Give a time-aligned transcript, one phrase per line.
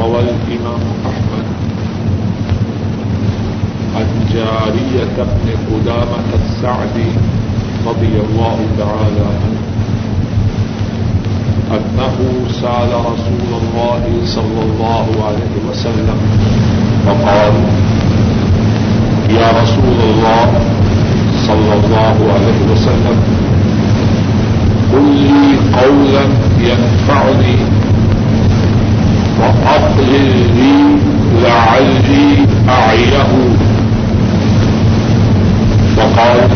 [0.00, 1.46] روى الإمام أحمد
[3.96, 7.10] عن جارية بن قدامة السعدي
[7.86, 9.60] رضي الله تعالى عنه
[11.76, 12.16] أنه
[12.62, 16.18] سأل رسول الله صلى الله عليه وسلم
[17.06, 17.52] فقال
[19.30, 20.60] يا رسول الله
[21.46, 23.16] صلى الله عليه وسلم،
[24.92, 26.24] قل لي قولا
[26.60, 27.56] ينفعني
[29.40, 30.74] وأطلل لي
[31.42, 33.28] لعلي أعيه
[35.96, 36.48] فقال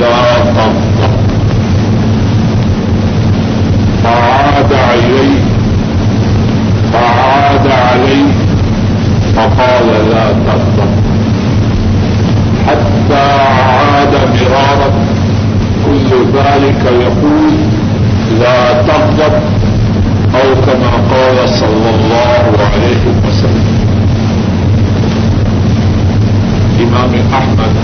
[0.00, 1.16] لا تغضب
[4.04, 5.38] فعاد عليه
[6.92, 8.32] فعاد عليه
[9.36, 10.90] فقال لا تغضب
[12.66, 14.90] حتى عاد مرارا
[15.86, 17.52] كل ذلك يقول
[18.40, 19.32] لا تغضب
[20.36, 23.86] أو كما قال صلى الله عليه وسلم.
[26.80, 27.76] امام احمد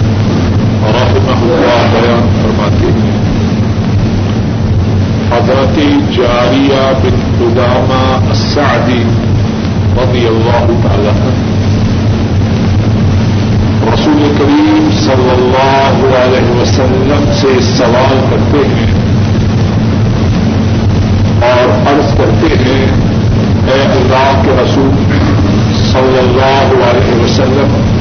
[0.94, 3.20] رحمہ اللہ بیان فرماتے ہیں
[5.32, 5.78] حضرت
[6.16, 9.02] جاریہ بن قدامہ السعدی
[9.96, 11.14] رضی اللہ تعالی
[13.94, 19.01] رسول کریم صلی اللہ علیہ وسلم سے سوال کرتے ہیں
[21.42, 22.86] اور عرض کرتے ہیں،
[23.66, 24.90] اے اللہ کے رسول
[25.92, 27.98] صلی اللہ علیہ وسلم،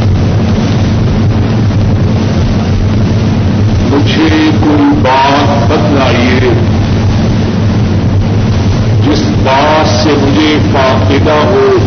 [3.93, 6.39] مجھے کوئی بات بتلائیے
[9.09, 11.77] جس بات سے مجھے فائدہ ہو،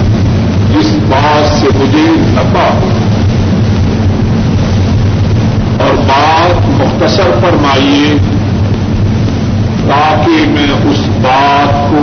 [0.74, 2.90] جس بات سے مجھے نفع ہو۔
[5.80, 8.33] اور بات مختصر فرمائیے
[9.88, 12.02] تاکہ میں اس بات کو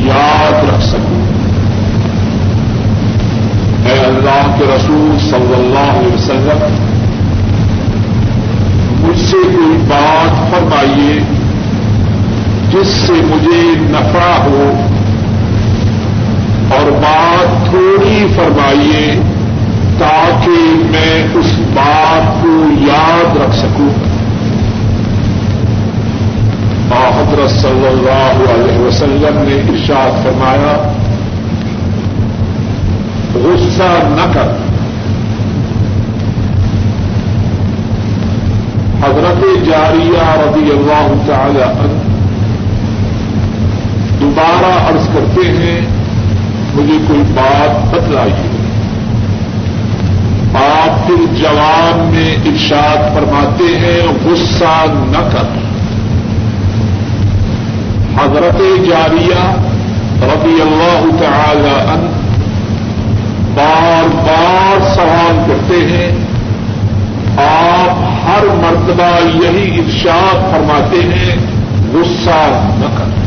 [0.00, 1.20] یاد رکھ سکوں۔
[3.86, 6.64] اے اللہ کے رسول صلی اللہ علیہ وسلم،
[9.00, 11.18] مجھ سے کوئی بات فرمائیے
[12.70, 14.72] جس سے مجھے نفع ہو،
[16.74, 19.20] اور بات تھوڑی فرمائیے
[19.98, 20.60] تاکہ
[20.90, 22.48] میں اس بات کو
[22.80, 24.11] یاد رکھ سکوں۔
[27.32, 30.92] حضرت صلی اللہ علیہ وسلم نے ارشاد فرمایا،
[33.34, 34.48] غصہ نہ کر۔
[39.04, 42.02] حضرت جاریہ رضی اللہ تعالی عنہ
[44.20, 45.80] دوبارہ عرض کرتے ہیں،
[46.74, 48.48] مجھے کوئی بات بتلائیے۔
[50.54, 55.71] آپ پھر جواب میں ارشاد فرماتے ہیں، غصہ نہ کر۔
[58.18, 58.58] حضرت
[58.88, 59.44] جاریہ
[60.22, 62.10] رضی اللہ تعالی عنہ
[63.54, 66.10] بار بار سوال کرتے ہیں۔
[67.36, 71.36] آپ ہر مرتبہ یہی ارشاد فرماتے ہیں،
[71.92, 72.40] غصہ
[72.78, 73.20] نہ کر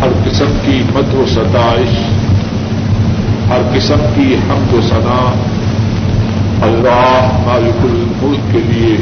[0.00, 1.98] ہر قسم کی مد و ستائش،
[3.48, 5.32] ہر قسم کی حمد و ثنا،
[6.62, 8.96] اللہ مالک الملک کے لیے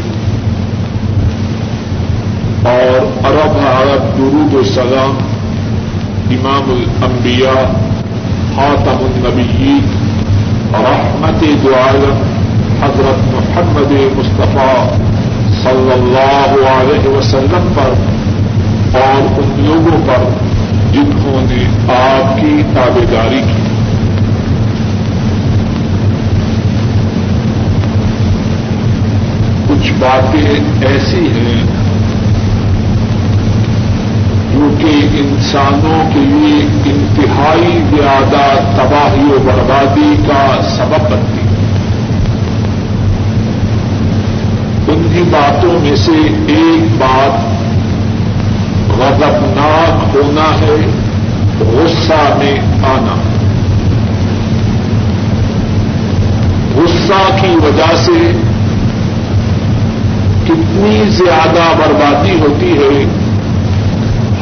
[2.64, 5.16] اور عرب عرب درود و سلام
[6.30, 7.64] امام الانبیاء،
[8.56, 9.80] خاتم النبیین،
[10.74, 12.22] رحمت دعالم
[12.82, 14.88] حضرت محمد مصطفیٰ
[15.62, 17.92] صلی اللہ علیہ وسلم پر
[18.98, 20.24] اور ان لوگوں پر
[20.92, 23.62] جنہوں نے آپ کی تابے داری کی۔
[29.68, 31.83] کچھ باتیں ایسی ہیں
[34.54, 41.54] جو کہ انسانوں کے لیے انتہائی زیادہ تباہی و بربادی کا سبب بنتی ہے۔
[44.88, 46.12] انہیں باتوں میں سے
[46.46, 47.54] ایک بات
[48.98, 50.86] غضبناک ہونا ہے،
[51.60, 53.16] غصہ میں آنا۔
[56.76, 58.32] غصہ کی وجہ سے
[60.44, 63.23] کتنی زیادہ بربادی ہوتی ہے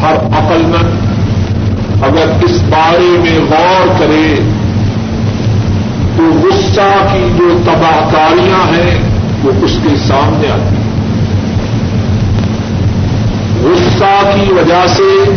[0.03, 1.13] ہر عقل مند
[2.03, 4.35] اگر اس بارے میں غور کرے
[6.17, 8.99] تو غصہ کی جو تباہ کاریاں ہیں
[9.43, 10.93] وہ اس کے سامنے آتی ہیں۔
[13.63, 15.37] غصہ کی وجہ سے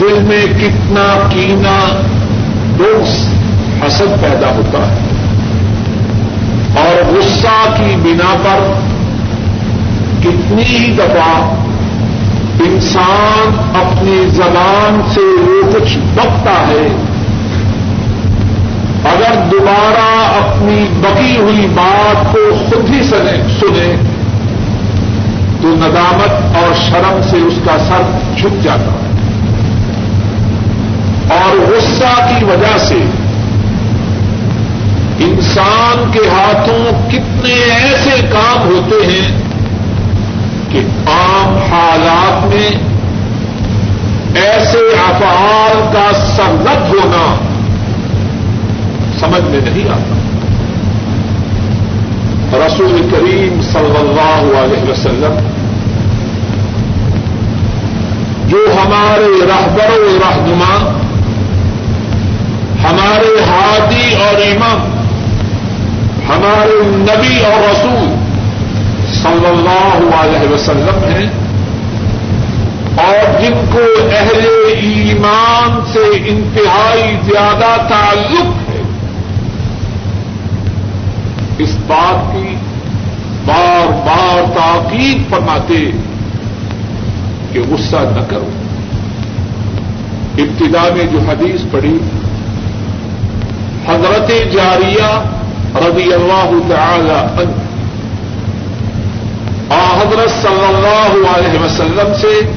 [0.00, 2.02] دل میں کتنا کینا
[2.78, 3.28] دوس
[3.86, 4.96] حسد پیدا ہوتا ہے۔
[6.76, 8.72] اور غصہ کی بنا پر
[10.20, 11.64] کتنی ہی دفعہ
[12.60, 16.88] انسان اپنی زبان سے وہ کچھ بکتا ہے۔
[19.04, 22.38] اگر دوبارہ اپنی بکی ہوئی بات کو
[22.70, 23.94] خود ہی سنے
[25.62, 29.08] تو ندامت اور شرم سے اس کا سر جھک جاتا ہے۔
[31.30, 32.98] اور غصہ کی وجہ سے
[35.18, 39.47] انسان کے ہاتھوں کتنے ایسے کام ہوتے ہیں
[40.72, 42.70] کہ عام حالات میں
[44.34, 47.34] ایسے افعال کا سرد ہونا
[49.20, 50.14] سمجھ میں نہیں آتا۔
[52.66, 55.48] رسول کریم صلی اللہ علیہ وسلم
[58.48, 60.98] جو ہمارے رہبر و رہنما،
[62.88, 64.80] ہمارے ہادی اور امام،
[66.28, 68.17] ہمارے نبی اور رسول
[69.28, 71.30] صلی اللہ علیہ وسلم ہیں
[72.96, 73.78] اور جن کو
[74.10, 74.46] اہل
[74.76, 78.82] ایمان سے انتہائی زیادہ تعلق ہے،
[81.58, 82.54] اس بات کی
[83.44, 85.90] بار بار تاکید فرماتے
[87.52, 88.50] کہ غصہ نہ کرو۔
[90.38, 91.98] ابتدا میں جو حدیث پڑھی،
[93.88, 95.22] حضرت جاریہ
[95.76, 97.67] رضی اللہ تعالی عنہ
[100.08, 102.52] حضرت صلی اللہ علیہ وسلم سے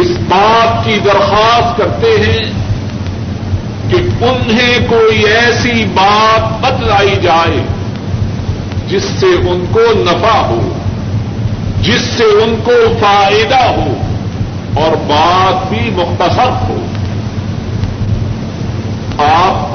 [0.00, 2.50] اس بات کی درخواست کرتے ہیں
[3.90, 7.64] کہ انہیں کوئی ایسی بات بتلائی جائے
[8.88, 10.72] جس سے ان کو نفع ہو،
[11.80, 13.94] جس سے ان کو فائدہ ہو
[14.74, 16.76] اور بات بھی مختصر ہو۔
[19.18, 19.74] آپ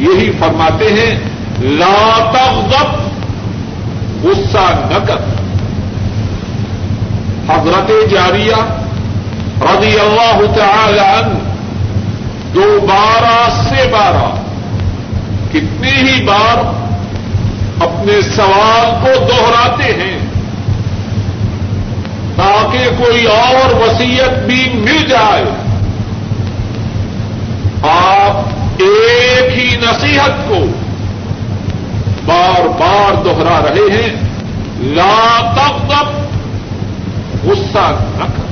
[0.00, 1.20] یہی فرماتے ہیں،
[1.60, 3.03] لا تغضب
[4.24, 5.16] غصہ نہ کر۔
[7.48, 8.56] حضرت جاریہ
[9.60, 11.38] رضی اللہ تعالی عنہ
[12.54, 14.40] دو بارہ سے بارہ۔
[15.52, 16.84] کتنی ہی بار
[17.82, 20.18] اپنے سوال کو دوہراتے ہیں
[22.36, 25.44] تاکہ کوئی اور وسیعت بھی مل جائے۔
[27.82, 28.48] آپ
[28.78, 30.58] ایک ہی نصیحت کو
[32.24, 34.16] بار بار دوہرا رہے ہیں۔
[34.78, 36.06] لا تب تب
[37.50, 38.44] غصہ نہ کر۔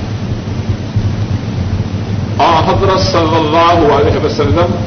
[2.69, 4.87] حضرت صلی اللہ علیہ وسلم،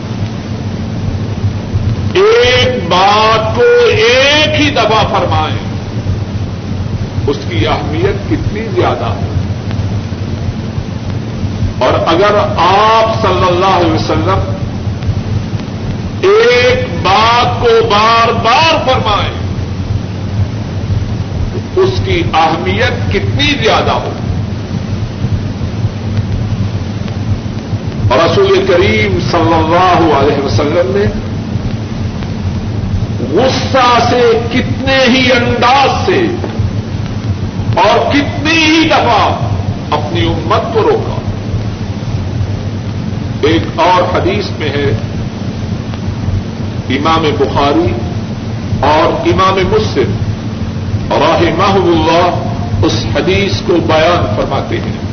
[2.14, 5.76] ایک بات کو ایک ہی دفعہ فرمائیں۔
[7.28, 9.32] اس کی اہمیت کتنی زیادہ ہے
[11.80, 14.40] اور اگر آپ صلی اللہ علیہ وسلم
[16.26, 19.46] ایک بات کو بار بار فرمائیں
[21.76, 24.12] اس کی اہمیت کتنی زیادہ ہو
[28.10, 31.06] اور رسول کریم صلی اللہ علیہ وسلم نے
[33.32, 36.22] غصہ سے کتنے ہی انداز سے
[37.76, 39.24] اور کتنی ہی دفعہ
[39.92, 41.18] اپنی امت کو روکا
[43.48, 44.92] ایک اور حدیث میں ہے
[46.90, 47.94] امام بخاری
[48.86, 50.12] اور امام مسلم
[51.12, 52.52] راہ اللہ
[52.82, 55.06] اس حدیث کو بیان فرماتے ہیں۔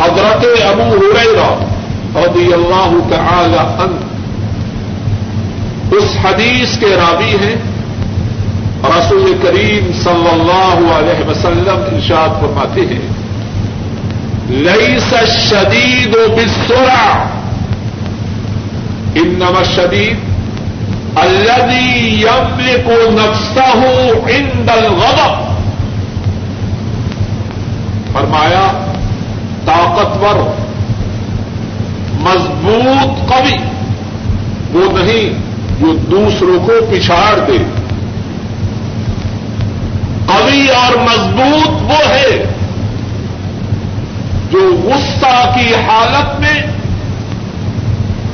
[0.00, 1.64] حضرت ابو ہریرا
[2.16, 3.96] رضی اللہ تعالی عنہ
[5.94, 7.56] اس حدیث کے راوی ہیں۔
[8.84, 13.08] رسول کریم صلی اللہ علیہ وسلم ارشاد فرماتے ہیں
[14.50, 17.35] لئی شدید و بسرا
[19.16, 20.16] انما شدید
[21.16, 23.84] الذي يملك نفسه
[24.28, 25.56] عند الغضب.
[28.12, 28.84] فرمایا،
[29.64, 30.54] طاقتور،
[32.20, 33.56] مضبوط قوی،
[34.72, 35.46] وہ نہیں
[35.80, 37.58] جو دوسروں کو پچھاڑ دے۔
[40.26, 42.44] قوی اور مضبوط وہ ہے
[44.50, 46.62] جو غصہ کی حالت میں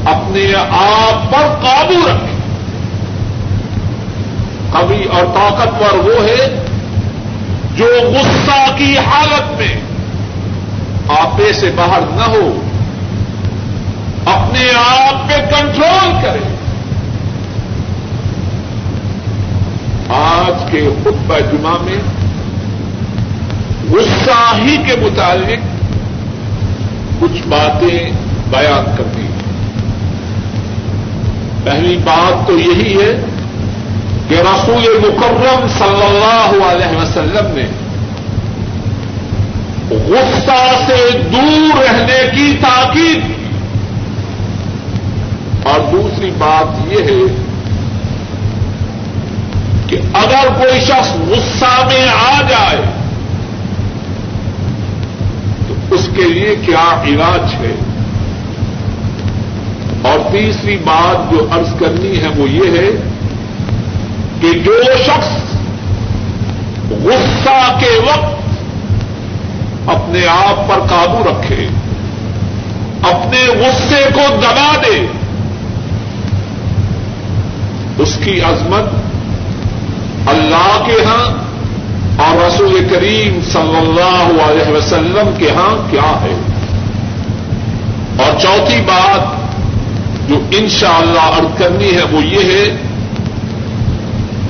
[0.05, 2.33] اپنے آپ پر قابو رکھے۔
[4.73, 6.63] قوی اور طاقتور وہ ہے
[7.77, 9.81] جو غصہ کی حالت میں
[11.09, 12.61] آپے سے باہر نہ ہو،
[14.27, 16.57] اپنے آپ پہ کنٹرول کرے۔
[20.15, 21.97] آج کے خطبہ جمعہ میں
[23.91, 25.59] غصہ ہی کے متعلق
[27.21, 28.11] کچھ باتیں
[28.51, 29.12] بیان کرتی ہیں
[31.65, 33.13] پہلی بات تو یہی ہے
[34.29, 37.67] کہ رسول مکرم صلی اللہ علیہ وسلم نے
[39.91, 43.31] غصہ سے دور رہنے کی تاکید
[45.67, 47.23] اور دوسری بات یہ ہے
[49.89, 52.83] کہ اگر کوئی شخص غصہ میں آ جائے،
[55.69, 57.75] تو اس کے لیے کیا علاج ہے؟
[60.03, 62.91] اور تیسری بات جو عرض کرنی ہے وہ یہ ہے
[64.41, 65.31] کہ جو شخص
[66.91, 71.67] غصہ کے وقت اپنے آپ پر قابو رکھے،
[73.03, 74.99] اپنے غصے کو دبا دے،
[77.99, 81.25] اس کی عظمت اللہ کے ہاں
[82.23, 86.35] اور رسول کریم صلی اللہ علیہ وسلم کے ہاں کیا ہے؟
[88.19, 89.42] اور چوتھی بات
[90.29, 92.77] جو انشاءاللہ اللہ ارد کرنی ہے وہ یہ ہے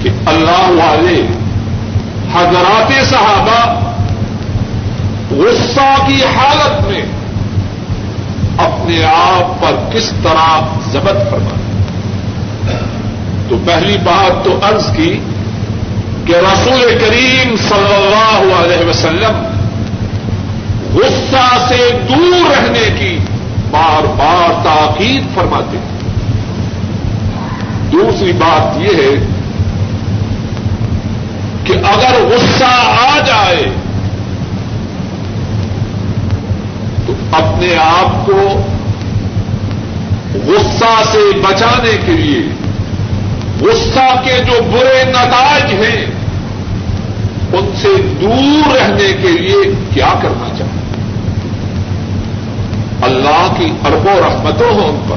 [0.02, 1.26] کہ اللہ والے
[2.32, 3.80] حضرات صحابہ
[5.30, 7.02] غصہ کی حالت میں
[8.58, 10.58] اپنے آپ پر کس طرح
[10.92, 11.60] ضبط فرمائے۔
[13.48, 15.20] تو پہلی بات تو عرض کی
[16.26, 19.42] کہ رسول کریم صلی اللہ علیہ وسلم
[20.94, 23.18] غصہ سے دور رہنے کی
[23.72, 26.02] بار بار تاکید فرماتے ہیں۔
[27.92, 29.26] دوسری بات یہ ہے
[31.64, 33.64] کہ اگر غصہ آ جائے
[37.06, 38.62] تو اپنے آپ کو
[40.46, 42.42] غصہ سے بچانے کے لیے
[43.60, 46.06] غصہ کے جو برے نتائج ہیں،
[47.52, 47.88] ان سے
[48.20, 50.81] دور رہنے کے لیے کیا کرنا چاہیے؟
[53.02, 55.16] اللہ کی اربوں رحمتوں ہوں ان پر۔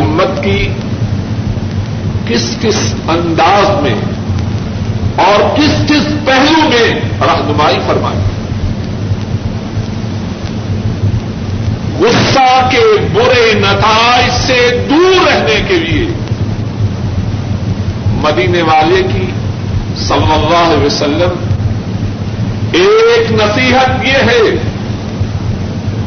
[0.00, 0.68] امت کی
[2.28, 3.94] کس کس انداز میں
[5.16, 8.18] اور کس کس پہلو میں رہنمائی فرمائی۔
[12.00, 16.06] غصہ کے برے نتائج سے دور رہنے کے لیے
[18.06, 19.26] مدینے والے کی
[19.96, 21.30] صلی اللہ علیہ وسلم
[22.72, 24.73] ایک نصیحت یہ ہے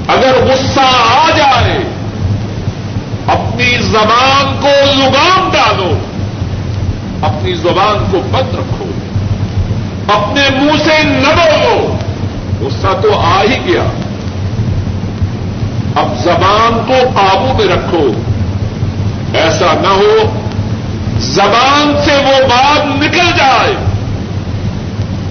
[0.07, 1.79] اگر غصہ آ جائے،
[3.27, 5.93] اپنی زبان کو لگام ڈالو،
[7.21, 8.91] اپنی زبان کو بند رکھو،
[10.13, 11.97] اپنے منہ سے نہ بولو،
[12.61, 13.83] غصہ تو آ ہی گیا۔
[15.95, 18.11] اب زبان کو قابو میں رکھو،
[19.33, 20.31] ایسا نہ ہو،
[21.19, 23.73] زبان سے وہ بات نکل جائے،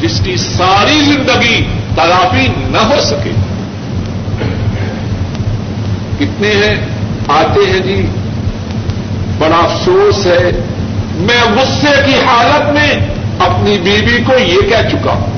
[0.00, 3.32] جس کی ساری زندگی تلافی نہ ہو سکے۔
[6.18, 6.74] کتنے ہیں؟
[7.28, 8.06] آتے ہیں جی۔
[9.38, 10.50] بڑا افسوس ہے۔
[11.14, 12.92] میں غصے کی حالت میں
[13.38, 15.36] اپنی بیوی کو یہ کہہ چکا ہوں۔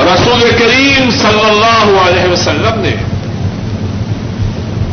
[0.00, 2.96] رسول کریم صلی اللہ علیہ وسلم نے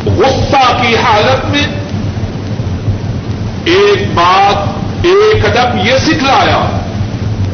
[0.06, 1.66] غصہ کی حالت میں
[3.64, 4.68] ایک بات،
[5.02, 6.80] ایک ادب یہ سکھلایا،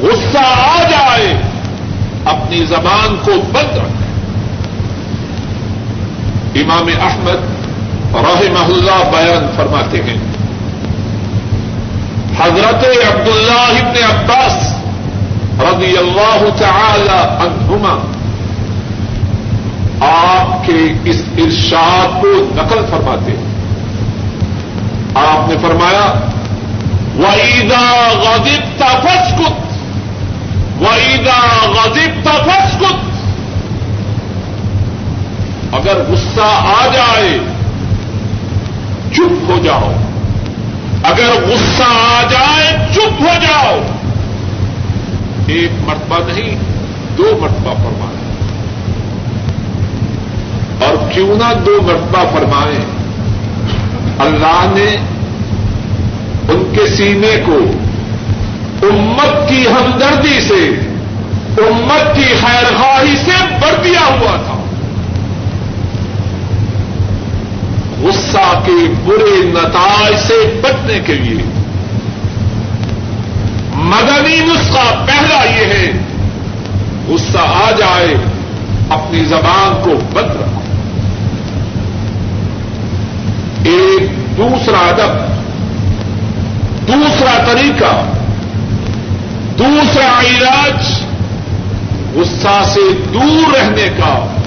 [0.00, 1.34] غصہ آ جائے،
[2.24, 3.99] اپنی زبان کو بند رکھ
[6.54, 7.60] امام احمد
[8.14, 10.16] رحمہ اللہ بیان فرماتے ہیں۔
[12.40, 14.74] حضرت عبداللہ ابن عباس
[15.60, 17.98] رضی اللہ تعالی عنہما
[20.06, 23.50] آپ کے اس ارشاد کو نقل فرماتے ہیں۔
[25.14, 26.30] آپ نے فرمایا
[27.18, 29.78] وعیدا غذب تفس کت
[30.82, 33.09] وعیدا غذب تفس کت
[35.72, 37.38] اگر غصہ آ جائے،
[39.12, 39.92] چپ ہو جاؤ۔
[41.04, 43.78] اگر غصہ آ جائے، چپ ہو جاؤ۔
[45.46, 46.56] ایک مرتبہ نہیں،
[47.18, 48.20] دو مرتبہ فرمائے
[50.84, 52.84] اور کیوں نہ دو مرتبہ فرمائے
[54.18, 54.96] اللہ نے
[56.48, 57.58] ان کے سینے کو
[58.82, 60.68] امت کی ہمدردی سے،
[61.58, 64.49] امت کی خیرخواہی سے بڑھ دیا ہوا تھا۔
[68.02, 71.42] غصہ کے برے نتائج سے بچنے کے لیے۔
[73.74, 75.92] مدنی نسخہ پہلا یہ ہے،
[77.08, 78.14] غصہ آ جائے،
[78.90, 80.60] اپنی زبان کو بند رکھو۔
[83.64, 85.30] ایک دوسرا ادب،
[86.88, 88.12] دوسرا طریقہ،
[89.58, 91.04] دوسرا علاج،
[92.14, 92.80] غصہ سے
[93.14, 94.39] دور رہنے کا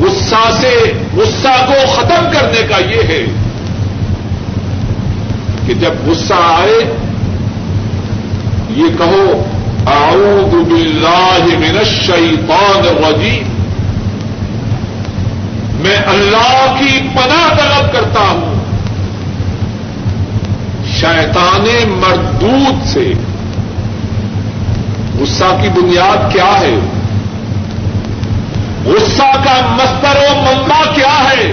[0.00, 3.26] غصہ سے غصہ کو ختم کرنے کا یہ ہے
[5.66, 6.96] کہ جب غصہ آئے،
[8.70, 9.44] یہ کہو،
[9.86, 13.42] اعوذ باللہ من الشیطان الرجیم،
[15.80, 18.52] میں اللہ کی پناہ طلب کرتا ہوں۔
[21.00, 23.12] شیطان مردود سے۔
[25.20, 26.74] غصہ کی بنیاد کیا ہے؟
[28.84, 31.52] غصہ کا مستر و ممبا کیا ہے؟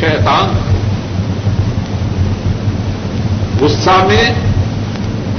[0.00, 0.58] شیطان.
[3.60, 4.34] غصہ میں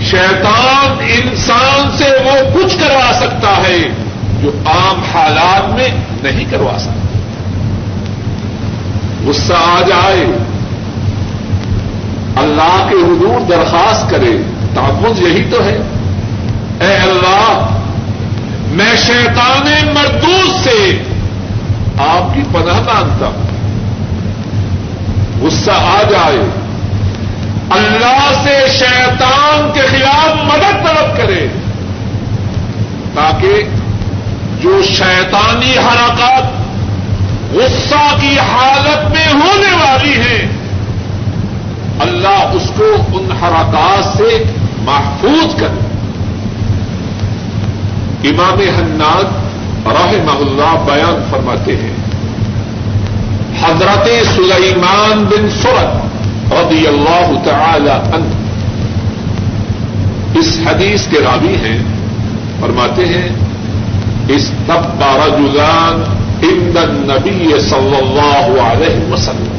[0.02, 3.78] شیطان انسان سے وہ کچھ کروا سکتا ہے
[4.42, 5.88] جو عام حالات میں
[6.24, 7.20] نہیں کروا سکتا۔
[9.26, 10.26] غصہ آ جائے،
[12.36, 14.42] اللہ کے حضور درخواست کرے
[14.74, 15.78] تحفظ یہی تو ہے۔
[16.82, 17.68] اے اللہ،
[18.68, 21.04] میں شیطان مردود سے
[21.98, 23.56] آپ کی پناہ مانگتا ہوں۔
[25.42, 26.40] غصہ آ جائے۔
[27.70, 31.48] اللہ سے شیطان کے خلاف مدد طلب کرے۔
[33.14, 33.64] تاکہ
[34.62, 36.44] جو شیطانی حرکات
[37.54, 40.48] غصہ کی حالت میں ہونے والی ہیں،
[42.00, 44.44] اللہ اس کو ان حرکات سے
[44.82, 45.86] محفوظ کرے۔
[48.30, 49.45] امام حناد
[49.86, 51.94] رحمہ اللہ بیان فرماتے ہیں۔
[53.64, 56.06] حضرت سلیمان بن سورت
[56.54, 58.46] رضی اللہ تعالی عنہ۔
[60.40, 61.80] اس حدیث کے راوی ہیں،
[62.60, 63.30] فرماتے ہیں
[64.28, 66.04] اس تب رجلان
[66.44, 69.56] عند النبي صلى الله عليه وسلم۔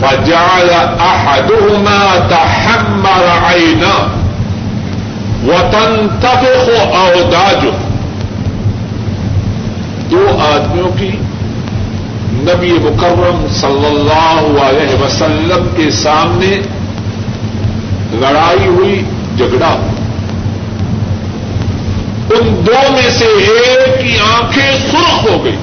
[0.00, 4.08] فجعل احدهما تحمر عيناه
[5.46, 7.93] وتنتفخ اوداجه۔
[10.10, 11.10] دو آدمیوں کی
[12.32, 16.56] نبی مکرم صلی اللہ علیہ وسلم کے سامنے
[18.12, 19.02] لڑائی ہوئی،
[19.36, 19.94] جھگڑا ہوئی۔
[22.30, 25.56] ان دو میں سے ایک کی آنکھیں سرخ ہو گئی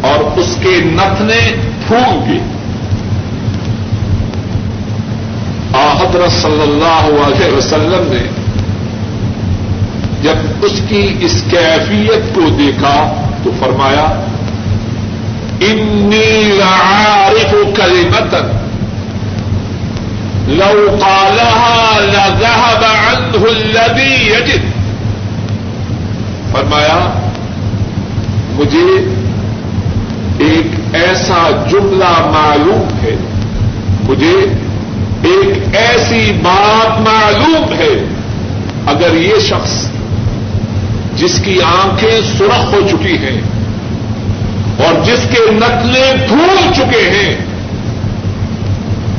[0.00, 1.54] اور اس کے نتنے
[1.86, 2.38] پھول گئے
[5.74, 8.41] حضرت صلی اللہ علیہ وسلم نے
[10.22, 12.96] جب اس کی اس کیفیت کو دیکھا
[13.44, 14.04] تو فرمایا،
[15.60, 18.50] انی لعارف کلمتن،
[20.48, 24.70] لو قالها لذهب عنه الذي يجد
[26.52, 26.98] فرمایا،
[28.56, 28.86] مجھے
[30.46, 33.14] ایک ایسا جملہ معلوم ہے،
[34.08, 34.36] مجھے
[35.30, 37.94] ایک ایسی بات معلوم ہے،
[38.86, 39.74] اگر یہ شخص
[41.16, 43.40] جس کی آنکھیں سرخ ہو چکی ہیں
[44.78, 47.36] اور جس کے نتلے پھول چکے ہیں،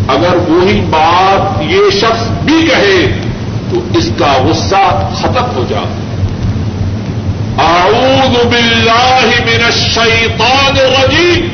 [0.07, 3.19] اگر وہی بات یہ شخص بھی کہے
[3.71, 5.85] تو اس کا غصہ ختم ہو جائے۔
[7.57, 11.47] اعوذ باللہ من الشیطان الرجیم۔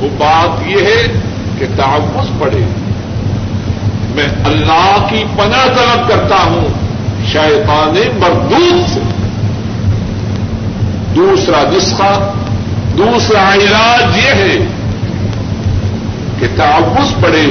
[0.00, 1.20] وہ بات یہ ہے
[1.58, 2.64] کہ تعوض پڑے
[4.14, 6.81] میں اللہ کی پناہ طلب کرتا ہوں۔
[7.26, 9.00] شیطان مردود سے۔
[11.16, 12.32] دوسرا نسخہ،
[12.98, 14.56] دوسرا علاج یہ ہے
[16.40, 17.46] کہ تعوض پڑے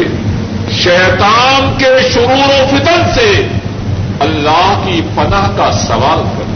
[0.71, 3.47] شیطان کے شرور و فتن سے
[4.19, 6.51] اللہ کی پناہ کا سوال کرے۔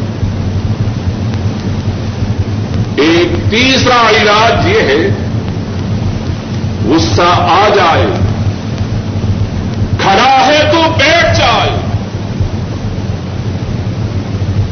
[3.02, 5.10] ایک تیسرا علاج یہ ہے،
[6.90, 8.06] غصہ آ جائے،
[10.02, 11.85] کھڑا ہے تو بیٹھ جائے۔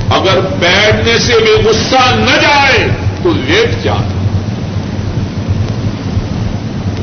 [0.10, 2.88] اگر بیٹھنے سے بھی غصہ نہ جائے
[3.24, 4.14] تو لیٹ جائے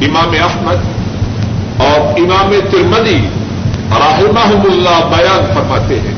[0.07, 0.77] امام احمد
[1.81, 3.29] اور امام ترمدی
[3.91, 6.15] رحمہ اللہ بیان فرماتے ہیں۔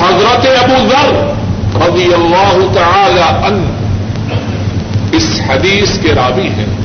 [0.00, 1.32] حضرت ابو ذر
[1.88, 3.70] رضی اللہ تعالی ان
[5.12, 6.76] اس حدیث کے راوی ہیں۔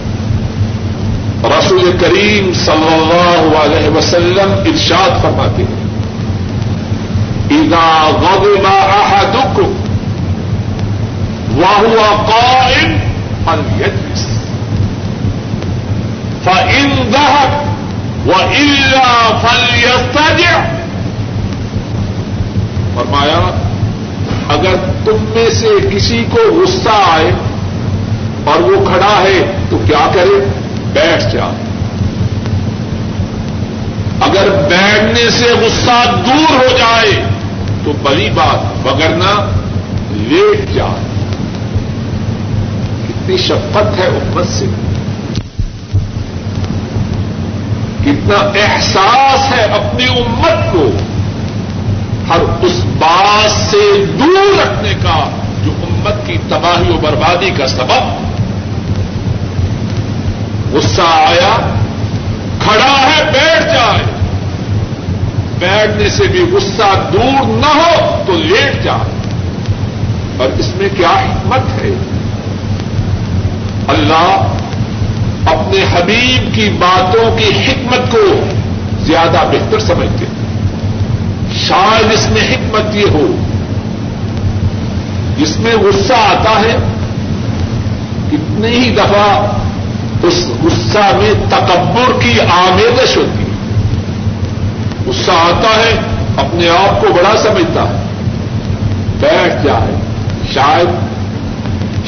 [1.44, 5.83] رسول کریم صلی اللہ علیہ وسلم ارشاد فرماتے ہیں۔
[7.54, 9.74] اذا غضب احدكم
[11.56, 12.98] وهو قائم
[13.46, 14.26] فليجلس.
[18.26, 18.32] و
[19.42, 20.60] فليستجع.
[22.96, 23.52] فرمایا،
[24.50, 27.32] اگر تم میں سے کسی کو غصہ آئے
[28.44, 30.46] اور وہ کھڑا ہے تو کیا کرے؟
[30.94, 31.46] بیٹھ جا۔
[34.22, 37.33] اگر بیٹھنے سے غصہ دور ہو جائے
[37.86, 39.50] تو بڑی بات بگرنا
[40.12, 41.04] لیٹ جائے
[43.08, 44.66] کتنی شفقت ہے امت سے۔
[48.02, 50.90] کتنا احساس ہے اپنی امت کو۔
[52.30, 55.30] ہر اس بات سے دور رکھنے کا
[55.64, 58.34] جو امت کی تباہی و بربادی کا سبب۔
[60.74, 61.76] غصہ آیا،
[62.60, 64.13] کھڑا ہے، بیٹھ جائے۔
[65.64, 69.12] بیٹھنے سے بھی غصہ دور نہ ہو تو لیٹ جائے
[70.38, 71.90] اور اس میں کیا حکمت ہے؟
[73.88, 74.48] اللہ
[75.46, 78.40] اپنے حبیب کی باتوں کی حکمت کو
[79.02, 80.44] زیادہ بہتر سمجھتے ہیں۔
[81.68, 83.28] شاید اس میں حکمت یہ ہو،
[85.38, 86.78] جس میں غصہ آتا ہے
[88.32, 89.46] کتنی ہی دفعہ
[90.24, 93.43] اس غصہ میں تکبر کی آمیدش ہوتی ہے۔
[95.20, 96.00] غصہ آتا ہے،
[96.38, 98.04] اپنے آپ کو بڑا سمجھتا ہے۔
[99.20, 99.96] بیٹھ جائے۔
[100.54, 100.88] شاید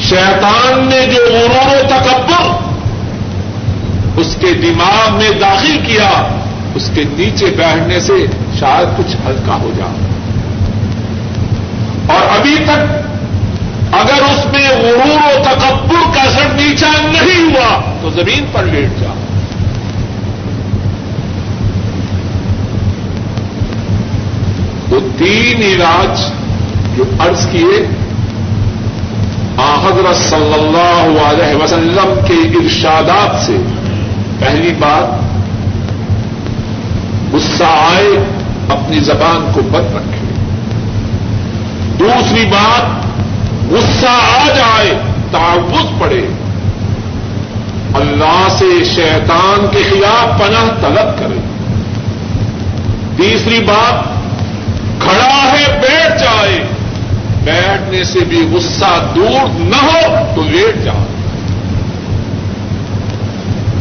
[0.08, 2.56] شیطان نے جو غرور و تکبر
[4.16, 6.10] اس کے دماغ میں داخل کیا،
[6.74, 8.26] اس کے نیچے بیٹھنے سے
[8.58, 10.06] شاید کچھ ہلکا ہو جائے۔
[12.06, 13.06] اور ابھی تک
[13.92, 19.00] اگر اس میں غرور و تکبر کا اثر نیچا نہیں ہوا، تو زمین پر لیٹ
[19.00, 19.25] جا
[24.96, 26.20] تو تین علاج
[26.96, 27.88] جو عرض کیے
[29.58, 33.56] حضرت صلی اللہ علیہ وسلم کے ارشادات سے۔
[34.38, 35.20] پہلی بات،
[37.34, 38.24] غصہ آئے،
[38.68, 40.34] اپنی زبان کو بند رکھے۔
[41.98, 43.06] دوسری بات،
[43.72, 44.98] غصہ آ جائے
[45.30, 46.26] تعوض پڑے
[47.94, 51.40] اللہ سے شیطان کے خلاف پناہ طلب کرے۔
[53.16, 54.15] تیسری بات
[55.00, 56.64] کھڑا ہے، بیٹھ جائے۔
[57.44, 61.16] بیٹھنے سے بھی غصہ دور نہ ہو تو لیٹ جائے۔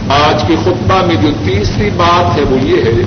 [0.09, 3.03] آج کے خطبہ میں جو تیسری بات ہے وہ یہ ہے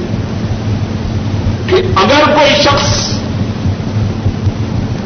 [1.66, 3.08] کہ اگر کوئی شخص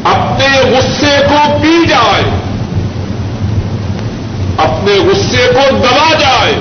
[0.03, 2.23] اپنے غصے کو پی جائے،
[4.57, 6.53] اپنے غصے کو دبا جائے،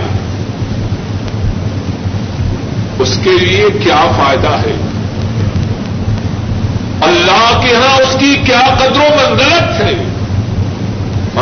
[2.99, 4.92] اس کے لیے کیا فائدہ ہے؟
[7.03, 9.95] اللہ کے ہاں اس کی کیا قدر و منزلت ہے؟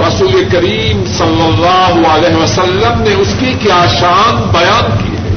[0.01, 5.35] رسول کریم صلی اللہ علیہ وسلم نے اس کی کیا شان بیان کی ہے؟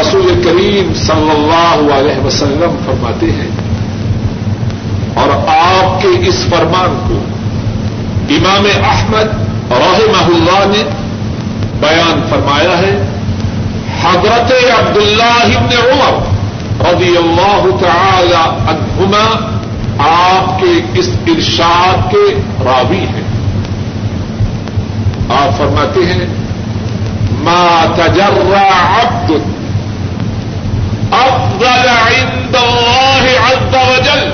[0.00, 3.50] رسول کریم صلی اللہ علیہ وسلم فرماتے ہیں،
[5.14, 7.18] اور آپ کے اس فرمان کو
[8.36, 9.28] امام احمد
[9.72, 10.82] رحمہ اللہ نے
[11.80, 12.94] بیان فرمایا ہے۔
[14.04, 16.36] حضرت عبداللہ ابن عمر
[16.92, 19.56] رضی اللہ تعالی عنہما
[19.98, 23.26] آپ کے اس ارشاد کے راوی ہیں۔
[25.28, 26.26] آپ فرماتے ہیں،
[27.30, 28.68] ما تجرع
[29.00, 29.30] عبد،
[31.12, 34.30] افضل عند الله عز وجل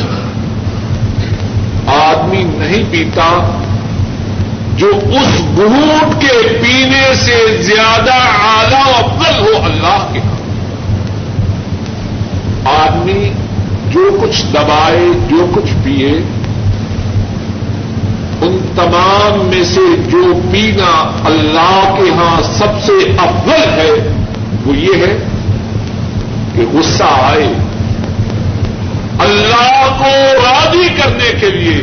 [1.87, 3.57] آدمی نہیں پیتا
[4.77, 10.19] جو اس گھوٹ کے پینے سے زیادہ اعلی افضل ہو اللہ کے۔
[12.65, 13.33] آدمی
[13.91, 16.11] جو کچھ دبائے، جو کچھ پیے
[18.43, 23.91] ان تمام میں سے جو پینا اللہ کے ہاں سب سے افضل ہے،
[24.65, 25.17] وہ یہ ہے
[26.55, 27.53] کہ غصہ آئے۔
[29.19, 31.81] اللہ کو راضی کرنے کے لیے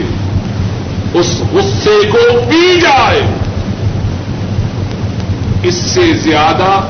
[1.15, 2.19] اس غصے کو
[2.51, 3.23] پی جائے۔
[5.63, 6.81] اس سے زیادہ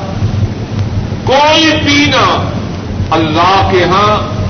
[1.23, 2.49] کوئی پینا
[3.11, 4.41] اللہ کے ہاں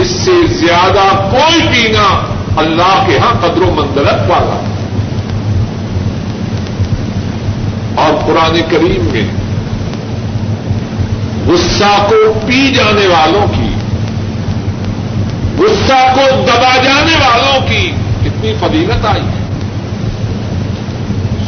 [0.00, 4.60] اس سے زیادہ کوئی پینا اللہ کے ہاں قدر و مندرت والا۔
[7.94, 9.26] اور قرآن کریم میں
[11.46, 13.74] غصہ کو پی جانے والوں کی،
[15.58, 17.92] غصہ کو دبا جانے والوں کی
[18.24, 19.40] کتنی فضیلت آئی۔ ہے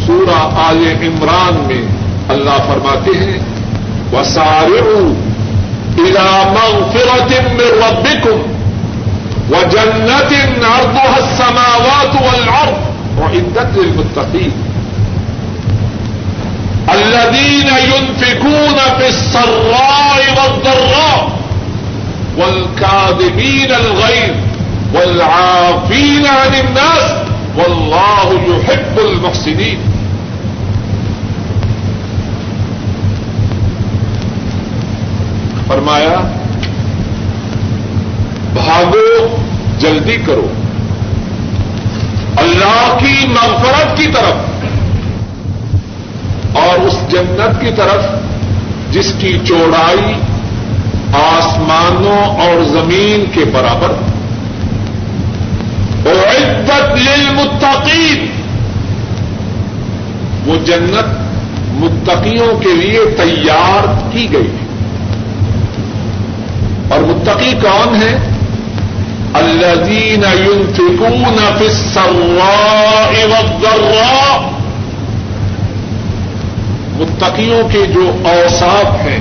[0.07, 1.83] سورہ آل عمران میں
[2.29, 3.39] اللہ فرماتے ہیں
[4.13, 4.81] وہ سارے
[5.97, 8.62] مغفرة من ربكم
[9.53, 10.33] وجنة
[10.67, 12.79] عرضها السماوات والأرض
[13.19, 14.53] وعدت للمتقين.
[16.95, 21.21] الذين ينفقون في السراء والضراء
[22.39, 24.35] والكاذبين الغيظ
[24.95, 27.07] والعافين عن الناس
[27.57, 29.79] واللہ يحب المحسنین
[35.69, 36.42] فرمایا
[39.93, 40.47] جلدی کرو۔
[42.37, 44.35] اللہ کی مغفرت کی طرف۔
[46.57, 48.07] اور اس جنت کی طرف
[48.93, 50.13] جس کی چوڑائی
[51.15, 53.93] آسمانوں اور زمین کے برابر۔
[56.09, 58.27] عدت للمتقین۔
[60.47, 61.23] وہ جنت
[61.69, 64.63] متقیوں کے لیے تیار کی گئی۔ ہے
[66.89, 68.32] اور متقی کون ہے
[69.35, 74.51] الذين ينفقون في السراء والضراء،
[76.97, 79.21] متقیوں کے جو اوساف ہیں،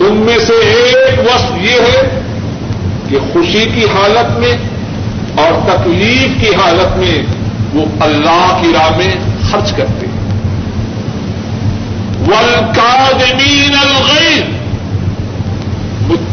[0.00, 2.20] ان میں سے ایک وصف یہ ہے
[3.08, 4.56] کہ خوشی کی حالت میں
[5.34, 7.22] اور تکلیف کی حالت میں
[7.74, 9.14] وہ اللہ کی راہ میں
[9.50, 10.14] خرچ کرتے ہیں۔
[12.28, 14.63] والکاظمین الغیظ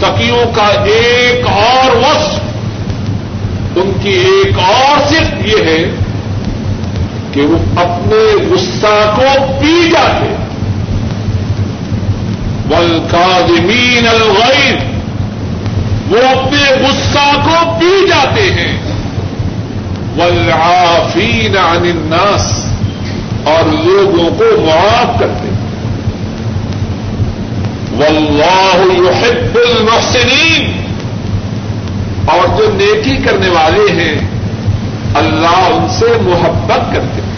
[0.02, 2.40] متقیوں کا ایک اور وصف
[3.76, 5.96] ان کی ایک اور صرف یہ ہے
[7.32, 10.36] کہ وہ اپنے غصہ کو پی جاتے
[12.70, 14.76] والکاظمین الغیظ،
[16.12, 18.78] وہ اپنے غصہ کو پی جاتے ہیں۔
[20.18, 22.66] والعافین عن الناس،
[23.44, 25.61] اور لوگوں کو معاف کرتے ہیں۔
[28.02, 30.82] واللہ يحب المحسنین۔
[32.26, 34.22] اور جو نیکی کرنے والے ہیں،
[35.16, 37.32] اللہ ان سے محبت کرتے ہیں۔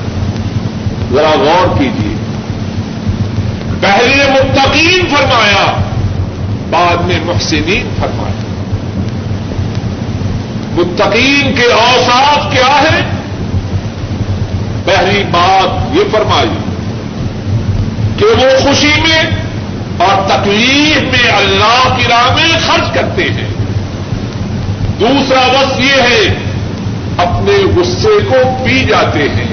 [1.12, 2.16] ذرا غور کیجیے
[3.82, 5.78] پہلے متقین فرمایا،
[6.70, 8.44] بعد میں محسنین فرمایا۔
[10.72, 13.02] متقین کے اوساف کیا ہے
[14.86, 16.50] پہلی بات یہ فرمائی
[18.18, 19.43] کہ وہ خوشی میں
[19.98, 23.48] اور تکلیف میں اللہ کی راہ میں خرچ کرتے ہیں۔
[25.00, 26.36] دوسرا وقت یہ ہے،
[27.18, 29.48] اپنے غصے کو پی جاتے ہیں۔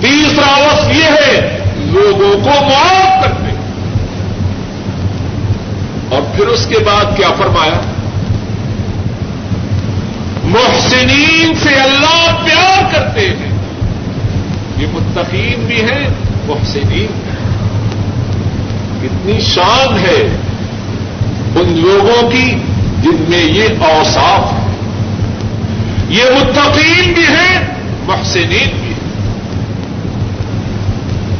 [0.00, 3.60] تیسرا وقت یہ ہے، لوگوں کو معاف کرتے ہیں۔
[6.08, 7.80] اور پھر اس کے بعد کیا فرمایا؟
[10.44, 13.52] محسنین سے اللہ پیار کرتے ہیں۔
[14.76, 16.08] یہ متقین بھی ہیں،
[16.46, 17.29] محسنین بھی
[19.02, 20.36] کتنی شان ہے
[21.54, 22.50] ان لوگوں کی
[23.02, 24.70] جن میں یہ اوساف ہے
[26.08, 27.66] یہ متقین بھی ہیں،
[28.06, 29.00] محسنین بھی ہیں۔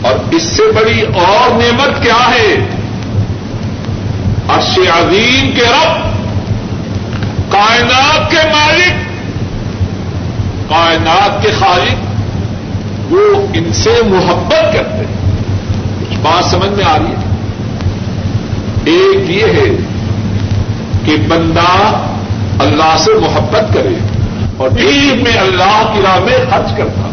[0.02, 2.54] اور اس سے بڑی اور نعمت کیا ہے؟
[4.48, 5.94] عرش عظیم کے رب،
[7.52, 8.92] کائنات کے مالک،
[10.68, 12.10] کائنات کے خالق۔
[13.12, 15.32] وہ ان سے محبت کرتے ہیں۔
[16.00, 17.29] کچھ بات سمجھ میں آ رہی ہے؟
[18.84, 19.76] ایک یہ ہے
[21.04, 21.92] کہ بندہ
[22.58, 23.98] اللہ سے محبت کرے
[24.56, 27.12] اور دین میں اللہ کی راہ میں خرچ کرتا۔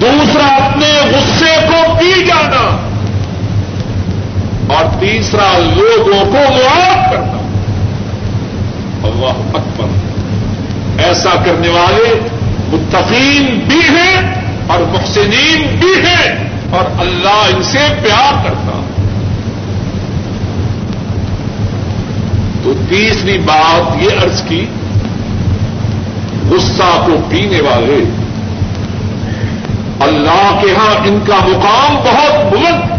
[0.00, 2.88] دوسرا، اپنے غصے کو پی جانا۔
[4.74, 7.42] اور تیسرا، لوگوں کو معاف کرنا۔
[9.02, 9.86] اللہ اکبر۔
[11.04, 12.20] ایسا کرنے والے
[12.72, 18.82] متقین بھی ہیں اور محسنین بھی ہیں اور اللہ ان سے پیار کرتا
[22.62, 24.66] تو تیسری بات یہ عرض کی،
[26.50, 28.04] غصہ کو پینے والے،
[30.00, 32.90] اللہ کے ہاں ان کا مقام بہت بلند۔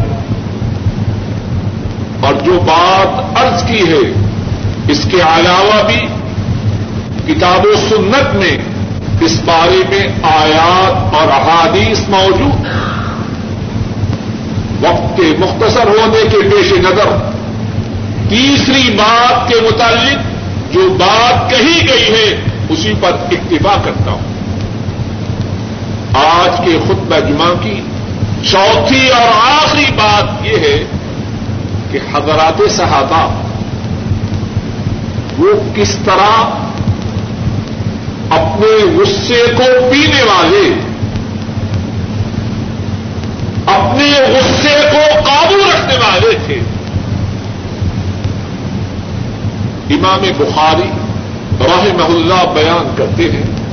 [2.24, 4.14] اور جو بات عرض کی ہے،
[4.88, 6.08] اس کے علاوہ بھی
[7.34, 8.58] کتاب و سنت میں
[9.22, 12.66] اس بارے میں آیات اور احادیث موجود۔
[14.86, 17.33] وقت کے مختصر ہونے کے پیش نظر
[18.34, 20.18] تیسری بات کے متعلق
[20.74, 24.22] جو بات کہی گئی ہے، اسی پر اکتفا کرتا ہوں۔
[26.16, 27.82] آج کے خطبہ جمعہ کی
[28.52, 30.84] چوتھی اور آخری بات یہ ہے
[31.92, 33.44] کہ حضرات صحابہ
[35.38, 36.44] وہ کس طرح
[38.30, 40.74] اپنے غصے کو پینے والے،
[43.66, 46.60] اپنے غصے کو قابو رکھنے والے تھے۔
[49.90, 50.90] امام بخاری
[51.60, 53.64] رحمہ اللہ بیان کرتے ہیں۔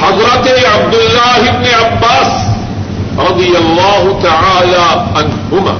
[0.00, 2.52] حضرت عبداللہ ابن عباس
[3.18, 5.78] رضی اللہ تعالی عنہما۔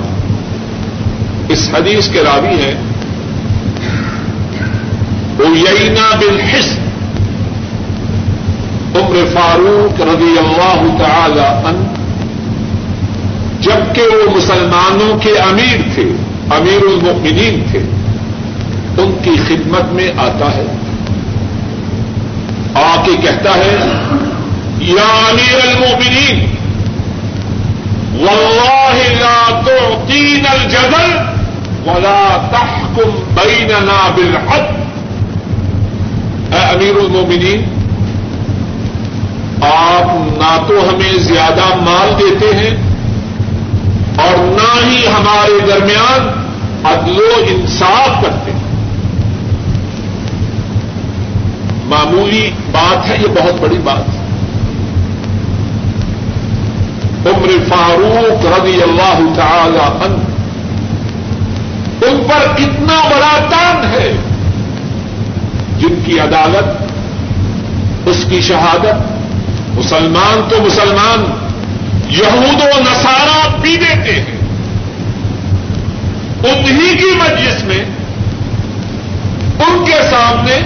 [1.48, 2.74] اس حدیث کے راوی ہیں۔
[5.38, 6.82] اوینا بالحسن
[8.94, 11.94] عمر فاروق رضی اللہ تعالی ان
[13.60, 16.02] جبکہ وہ مسلمانوں کے امیر تھے،
[16.50, 17.82] امیر المؤمنین تھے۔
[18.98, 20.66] ان کی خدمت میں آتا ہے۔
[22.74, 23.76] آ کے کہتا ہے،
[24.78, 26.52] یا امیر المؤمنین،
[28.12, 31.16] واللہ لا تعطین الجبل
[31.86, 34.82] ولا تحکم بیننا بالحد
[36.54, 37.62] اے امیر المومنین
[39.62, 42.76] آپ نہ تو ہمیں زیادہ مال دیتے ہیں
[44.16, 46.28] اور نہ ہی ہمارے درمیان
[46.84, 48.61] عدل و انصاف کرتے ہیں۔
[51.92, 54.20] معمولی بات ہے، یہ بہت بڑی بات ہے۔
[57.26, 60.22] عمر فاروق رضی اللہ تعالی عنہ
[62.06, 64.12] ان پر کتنا بڑا تان ہے،
[65.78, 71.24] جن کی عدالت، اس کی شہادت، مسلمان تو مسلمان،
[72.08, 74.38] یہود و نصارہ پی دیتے ہیں۔
[76.44, 77.84] انہی کی مجلس میں
[79.58, 80.58] ان کے سامنے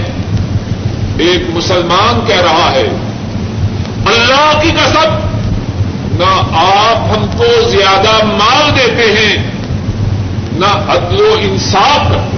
[1.17, 2.87] ایک مسلمان کہہ رہا ہے،
[4.05, 5.13] اللہ کی قسم،
[6.19, 9.51] نہ آپ ہم کو زیادہ مال دیتے ہیں،
[10.51, 12.37] نہ عدل و انصاف کرتے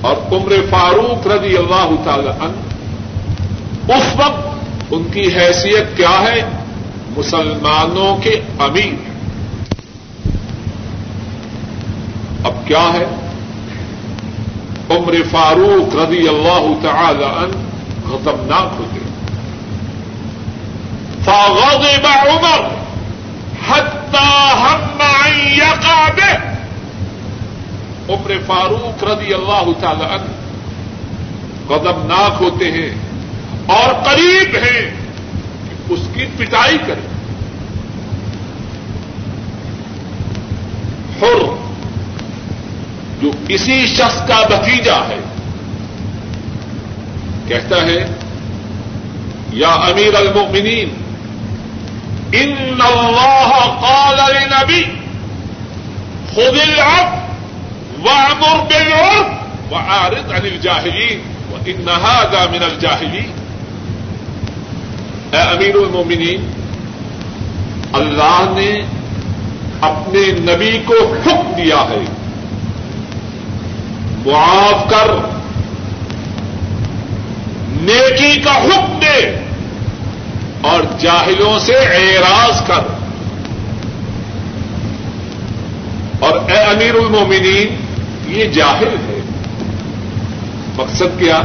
[0.00, 2.72] اور عمر فاروق رضی اللہ تعالی عنہ،
[3.92, 4.46] اس وقت
[4.90, 6.42] ان کی حیثیت کیا ہے؟
[7.16, 9.12] مسلمانوں کے امیر۔
[12.44, 13.21] اب کیا ہے؟
[14.92, 17.56] عمر فاروق رضی اللہ تعالی عنہ
[18.08, 19.00] خطرناک ہوتے
[21.24, 22.62] فغضب عمر
[23.68, 24.30] حتى
[24.62, 26.32] هم ان يقع به
[28.08, 30.30] عمر فاروق رضی اللہ تعالی عنہ
[31.68, 32.90] غضبناک ہوتے ہیں
[33.66, 34.82] اور قریب ہیں
[35.66, 37.08] کہ اس کی پٹائی کریں۔
[41.22, 41.61] حر
[43.22, 45.18] جو کسی شخص کا بتیجا ہے۔
[47.48, 48.08] کہتا ہے،
[49.52, 50.88] یا امیر المؤمنین،
[52.32, 54.82] ان اللہ قال لنبی،
[56.34, 57.22] خذ العفو
[58.02, 59.26] وامر بالعرف
[59.72, 61.20] وعارض عن الجاہلین،
[61.52, 63.32] وان هذا من الجاہلین.
[65.32, 66.50] اے امیر المؤمنین،
[67.92, 68.80] اللہ نے
[69.80, 70.94] اپنے نبی کو
[71.26, 72.04] حکم دیا ہے۔
[74.26, 75.10] معاف کر۔
[77.68, 79.38] نیکی کا حکم دے
[80.60, 82.80] اور جاہلوں سے اعراض کر۔
[86.20, 87.76] اور اے امیر المومنین،
[88.26, 89.20] یہ جاہل ہے۔
[90.76, 91.42] مقصد کیا؟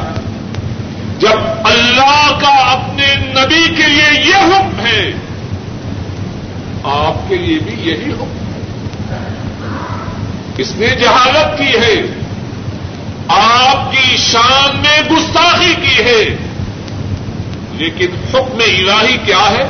[1.20, 5.12] جب اللہ کا اپنے نبی کے لیے یہ حکم ہے،
[6.84, 8.62] آپ کے لیے بھی یہی حکم ہے۔
[10.58, 12.27] اس نے جہالت کی ہے۔
[13.30, 16.38] آپ کی شان میں گستاخی کی ہے۔
[17.72, 19.68] لیکن حکم الہی کیا ہے؟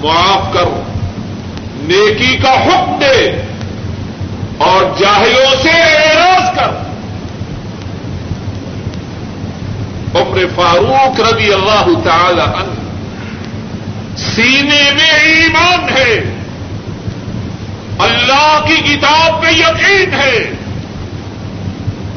[0.00, 0.82] معاف کرو۔
[1.74, 3.42] نیکی کا حکم دے
[4.58, 6.68] اور جاہلوں سے اعراض کر
[10.20, 12.74] عمر فاروق رضی اللہ تعالی عنہ
[14.16, 16.34] سینے میں ایمان ہے۔
[17.98, 20.61] اللہ کی کتاب پہ یقین ہے۔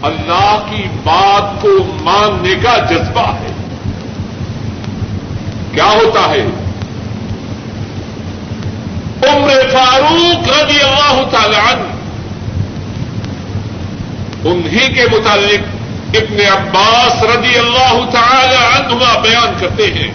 [0.06, 1.70] اللہ کی بات کو
[2.02, 3.52] ماننے کا جذبہ ہے۔
[5.74, 6.46] کیا ہوتا ہے؟
[9.28, 11.88] عمر فاروق رضی اللہ تعالی عنہ،
[14.48, 15.76] انہی کے متعلق
[16.16, 20.12] ابن عباس رضی اللہ تعالی عنہما بیان کرتے ہیں۔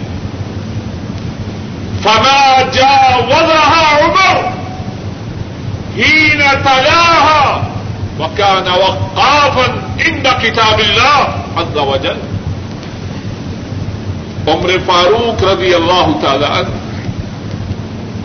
[2.03, 4.47] فما جا وضع عمر
[5.97, 7.67] حين تلاها
[8.19, 9.71] وكان وقافا
[10.05, 12.19] عند كتاب الله عز وجل.
[14.47, 16.75] عمر فاروق رضی اللہ تعالی عنہ،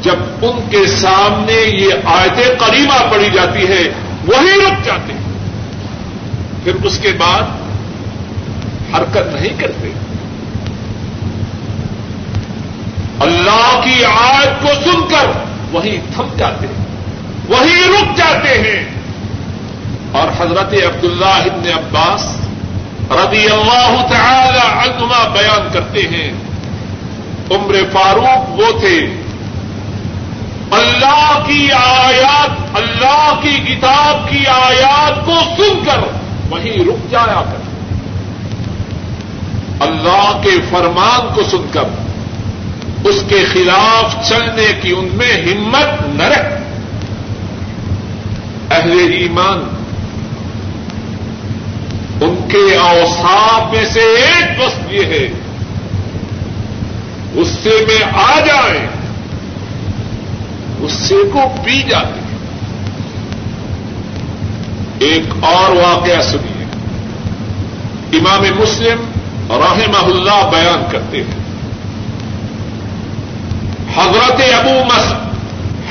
[0.02, 3.82] جب ان کے سامنے یہ آیت قریبہ پڑی جاتی ہے
[4.26, 5.20] وہی رک جاتے ہیں۔
[6.64, 7.42] پھر اس کے بعد
[8.94, 9.92] حرکت نہیں کرتے۔
[13.20, 15.26] اللہ کی آیت کو سن کر
[15.72, 16.84] وہی تھم جاتے ہیں
[17.48, 18.84] وہی رک جاتے ہیں۔
[20.16, 22.36] اور حضرت عبداللہ ابن عباس
[23.10, 26.32] رضی اللہ تعالی عنہما بیان کرتے ہیں۔
[27.50, 29.22] عمر فاروق وہ تھے۔
[30.70, 35.98] اللہ کی آیات، اللہ کی کتاب کی آیات کو سن کر
[36.50, 37.66] وہیں رک جایا کر
[39.80, 41.84] اللہ کے فرمان کو سن کر،
[43.04, 46.56] اس کے خلاف چلنے کی ان میں ہمت نہ رہے
[48.70, 49.75] اہل ایمان
[52.20, 55.28] ان کے اوساف میں سے ایک وقت یہ ہے،
[57.34, 58.86] غصے میں آ جائیں،
[60.80, 62.20] غصے کو پی جاتے
[64.98, 66.64] ایک اور واقعہ سنیے۔
[68.18, 69.00] امام مسلم
[69.50, 71.46] رحمہ اللہ بیان کرتے ہیں۔
[73.96, 75.12] حضرت ابو مس،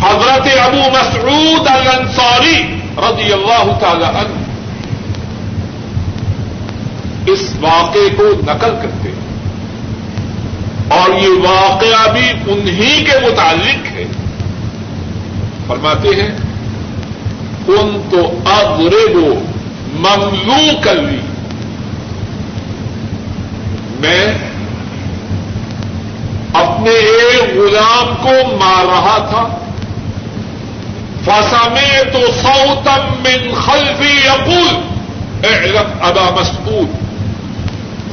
[0.03, 4.44] حضرت ابو مسعود الانصاری رضی اللہ تعالی عنہ
[7.25, 9.25] اس واقعے کو نقل کرتے ہیں۔
[10.87, 14.05] اور یہ واقعہ بھی انہی کے متعلق ہے۔
[15.67, 16.37] فرماتے ہیں
[17.67, 19.35] ان تو ابرے وہ
[19.93, 21.19] مملو کر لی
[23.99, 24.25] میں
[26.53, 29.57] اپنے ایک غلام کو مار رہا تھا۔
[31.25, 34.81] فسا میں تو سوتم من خلفی اقول
[35.45, 37.04] علم ادا مسعود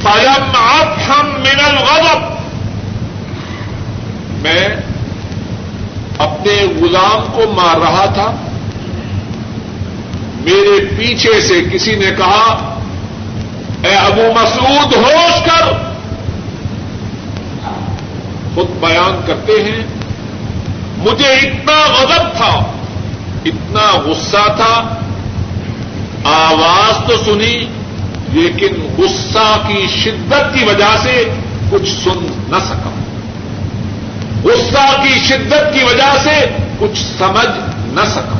[0.03, 2.33] فلم افہم من الغضب۔
[4.41, 4.67] میں
[6.17, 8.31] اپنے غلام کو مار رہا تھا۔
[10.35, 12.75] میرے پیچھے سے کسی نے کہا،
[13.83, 15.73] اے ابو مسعود، ہوش کر۔
[18.55, 19.85] خود بیان کرتے ہیں،
[20.97, 22.63] مجھے اتنا غضب تھا،
[23.45, 24.95] اتنا غصہ تھا۔
[26.23, 27.65] آواز تو سنی۔
[28.33, 31.29] لیکن غصہ کی شدت کی وجہ سے
[31.69, 32.89] کچھ سن نہ سکا۔
[34.43, 36.45] غصہ کی شدت کی وجہ سے
[36.79, 37.59] کچھ سمجھ
[37.93, 38.37] نہ سکا۔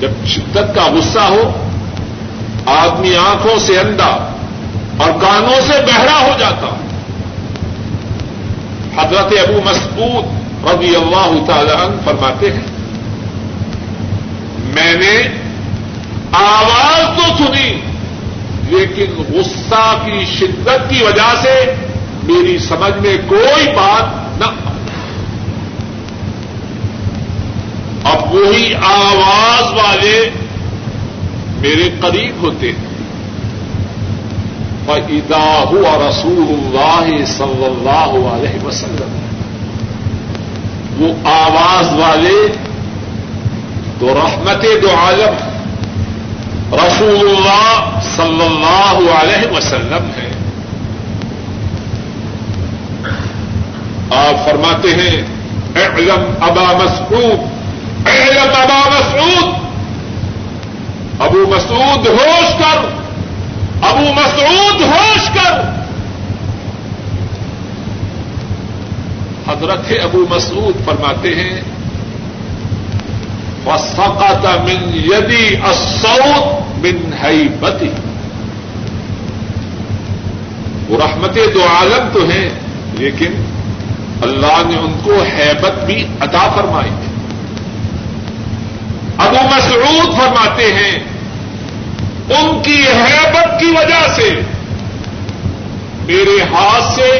[0.00, 1.68] جب شدت کا غصہ ہو،
[2.66, 4.34] آدمی آنکھوں سے اندھا
[4.96, 6.76] اور کانوں سے بہرا ہو جاتا۔
[9.02, 10.24] حضرت ابو مسعود
[10.64, 12.66] رضی اللہ تعالی عنہ فرماتے ہیں،
[14.74, 15.47] میں نے
[16.32, 17.80] آواز تو سنی،
[18.68, 21.74] لیکن غصہ کی شدت کی وجہ سے
[22.22, 24.44] میری سمجھ میں کوئی بات نہ
[28.04, 30.30] اب وہی آواز والے
[31.58, 32.88] میرے قریب ہوتے ہیں۔
[34.88, 39.18] ادا ہوا رسول اللہ صلی اللہ علیہ وسلم۔
[40.98, 42.48] وہ آواز والے
[43.98, 45.47] تو رحمت دو عالم۔
[46.72, 50.30] رسول اللہ صلی اللہ علیہ وسلم ہے
[54.10, 55.22] آپ فرماتے ہیں،
[55.76, 57.40] اعلم ابا مسعود،
[58.06, 59.68] اعلم ابا مسعود۔
[61.20, 63.00] ابو مسعود ہوش کر،
[63.82, 65.78] ابو مسعود ہوش کر۔
[69.48, 71.60] حضرت ابو مسعود فرماتے ہیں
[73.68, 77.88] وسقط من یدی اسعود من ہئی بتی
[80.88, 82.48] وہ رحمت دو عالم تو ہیں،
[82.98, 83.32] لیکن
[84.26, 87.12] اللہ نے ان کو حیبت بھی عطا فرمائی تھی
[89.24, 90.96] ابو مسعود فرماتے ہیں،
[92.30, 94.28] ان کی حیبت کی وجہ سے
[96.06, 97.10] میرے ہاتھ سے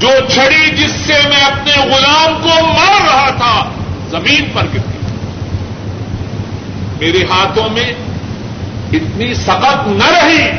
[0.00, 3.54] جو چھڑی جس سے میں اپنے غلام کو مار رہا تھا،
[4.10, 4.98] زمین پر گرتی
[6.98, 7.92] میرے ہاتھوں میں
[8.92, 10.50] اتنی سخت نہ رہی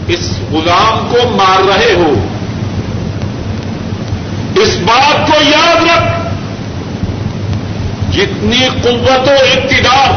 [0.07, 2.13] اس غلام کو مار رہے ہو۔
[4.55, 5.84] اس بات کو یاد
[8.15, 10.11] جتنی قوت و اقتدار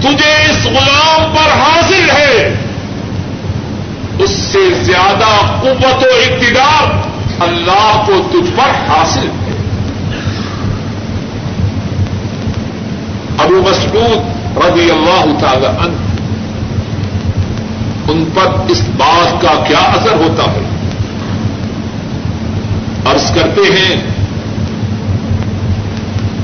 [0.00, 2.54] تجھے اس غلام پر حاصل ہے،
[4.18, 7.08] اس سے زیادہ قوت و اقتدار
[7.40, 9.56] اللہ کو تجھ پر حاصل ہے۔
[13.38, 14.18] ابو مسعود
[14.56, 16.06] رضی اللہ تعالی عنہ
[18.08, 20.62] ان پر اس بات کا کیا اثر ہوتا ہے؟
[23.04, 24.17] عرض کرتے ہیں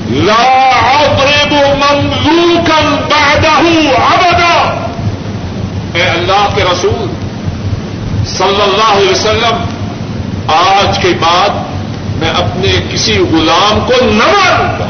[0.09, 2.79] لا اضرب مملوكا
[3.09, 3.77] بعده
[4.13, 4.85] ابدا
[5.93, 7.13] اے اللہ کے رسول
[8.25, 9.65] صلی اللہ علیہ وسلم،
[10.47, 11.49] آج کے بعد
[12.15, 14.87] میں اپنے کسی غلام کو نہ ماروں گا۔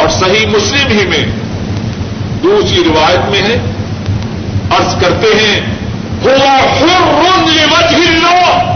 [0.00, 1.26] اور صحیح مسلم ہی میں
[2.42, 3.56] دوسری روایت میں ہے،
[4.76, 5.60] عرض کرتے ہیں،
[6.24, 8.73] ہوا وجہ اللہ.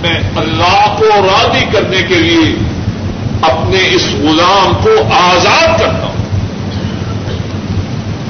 [0.00, 2.54] میں اللہ کو راضی کرنے کے لیے
[3.42, 6.18] اپنے اس غلام کو آزاد کرتا ہوں۔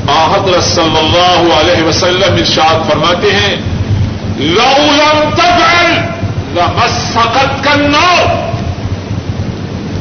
[0.08, 3.56] آحد صلی اللہ علیہ وسلم ارشاد فرماتے ہیں
[4.36, 5.94] لولم تفعل
[6.54, 8.06] لمسقت کرنا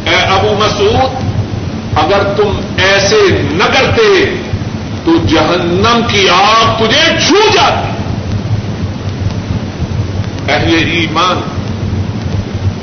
[0.09, 1.11] اے ابو مسعود،
[1.97, 3.15] اگر تم ایسے
[3.51, 4.36] نہ کرتے
[5.05, 7.93] تو جہنم کی آگ تجھے چھو جاتی۔
[10.53, 11.57] اہل ایمان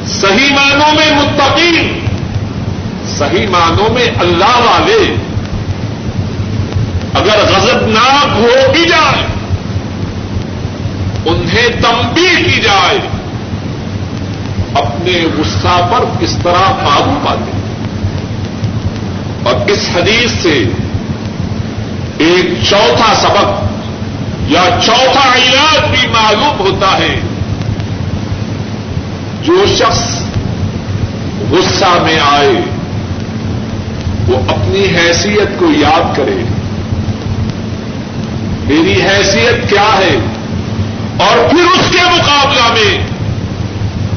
[0.07, 2.07] صحیح معنوں میں متقین،
[3.07, 5.17] صحیح معنوں میں اللہ والے۔
[7.15, 9.27] اگر غضب ناک ہو بھی جائے،
[11.27, 12.99] انہیں تمبی کی جائے،
[14.75, 17.51] اپنے غصہ پر کس طرح قابو پاتے۔
[19.43, 20.65] اور اس حدیث سے
[22.19, 23.63] ایک چوتھا سبق
[24.51, 27.21] یا چوتھا علاج بھی معلوم ہوتا ہے۔
[29.45, 30.21] جو شخص
[31.51, 32.53] غصہ میں آئے،
[34.29, 36.45] وہ اپنی حیثیت کو یاد کرے۔
[38.65, 40.17] میری حیثیت کیا ہے؟
[41.19, 43.07] اور پھر اس کے مقابلہ میں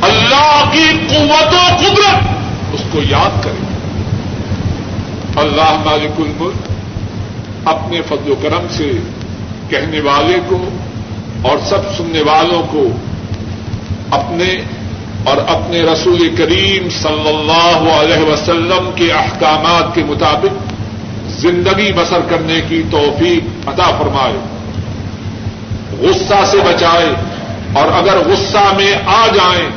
[0.01, 2.23] اللہ کی قوت و قدرت
[2.73, 3.67] اس کو یاد کرے۔
[5.35, 6.71] اللہ مالک الملک
[7.67, 8.91] اپنے فضل و کرم سے
[9.69, 10.69] کہنے والے کو
[11.41, 12.87] اور سب سننے والوں کو
[14.11, 14.76] اپنے
[15.27, 20.73] اور اپنے رسول کریم صلی اللہ علیہ وسلم کے احکامات کے مطابق
[21.29, 24.37] زندگی بسر کرنے کی توفیق عطا فرمائے۔
[25.99, 27.09] غصہ سے بچائے۔
[27.73, 29.69] اور اگر غصہ میں آ جائیں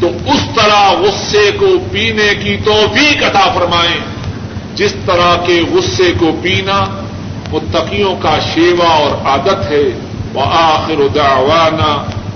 [0.00, 4.00] تو اس طرح غصے کو پینے کی توفیق عطا فرمائیں۔
[4.74, 6.84] جس طرح کے غصے کو پینا
[7.52, 9.82] متقیوں کا شیوا اور عادت ہے۔
[10.34, 12.04] وہ آخر دعوانا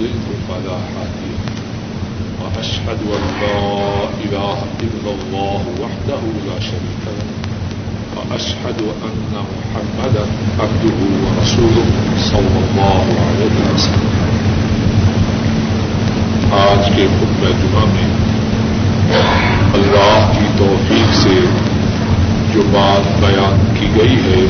[0.00, 1.56] يضل فلا هادي له
[2.40, 3.58] وأشهد أن لا
[4.24, 7.28] إله إلا الله وحده لا شريك له،
[8.16, 10.24] وأشهد أن محمدا
[10.60, 11.88] عبده ورسوله
[12.30, 14.16] صلى الله عليه وسلم.
[16.52, 18.08] آج کے خطبہ جمعہ میں
[19.74, 21.38] اللہ کی توفیق سے
[22.54, 24.42] جو بات بیان کی گئی ہے،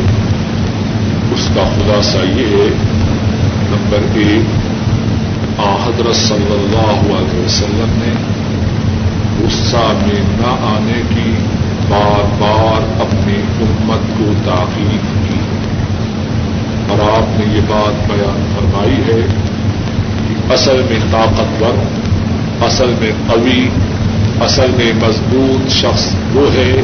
[1.34, 2.68] اس کا خلاصہ یہ ہے،
[3.70, 4.69] نمبر ایک
[5.66, 8.12] حضرت صلی اللہ علیہ وسلم نے
[9.44, 11.34] غصہ میں نہ آنے کی
[11.88, 15.40] بار بار اپنی امت کو تاخیر کی۔
[16.88, 19.26] اور آپ نے یہ بات بیان فرمائی ہے
[20.28, 21.72] کہ اصل میں طاقتور،
[22.64, 23.68] اصل میں قوی،
[24.40, 26.82] اصل میں مضبوط شخص وہ ہے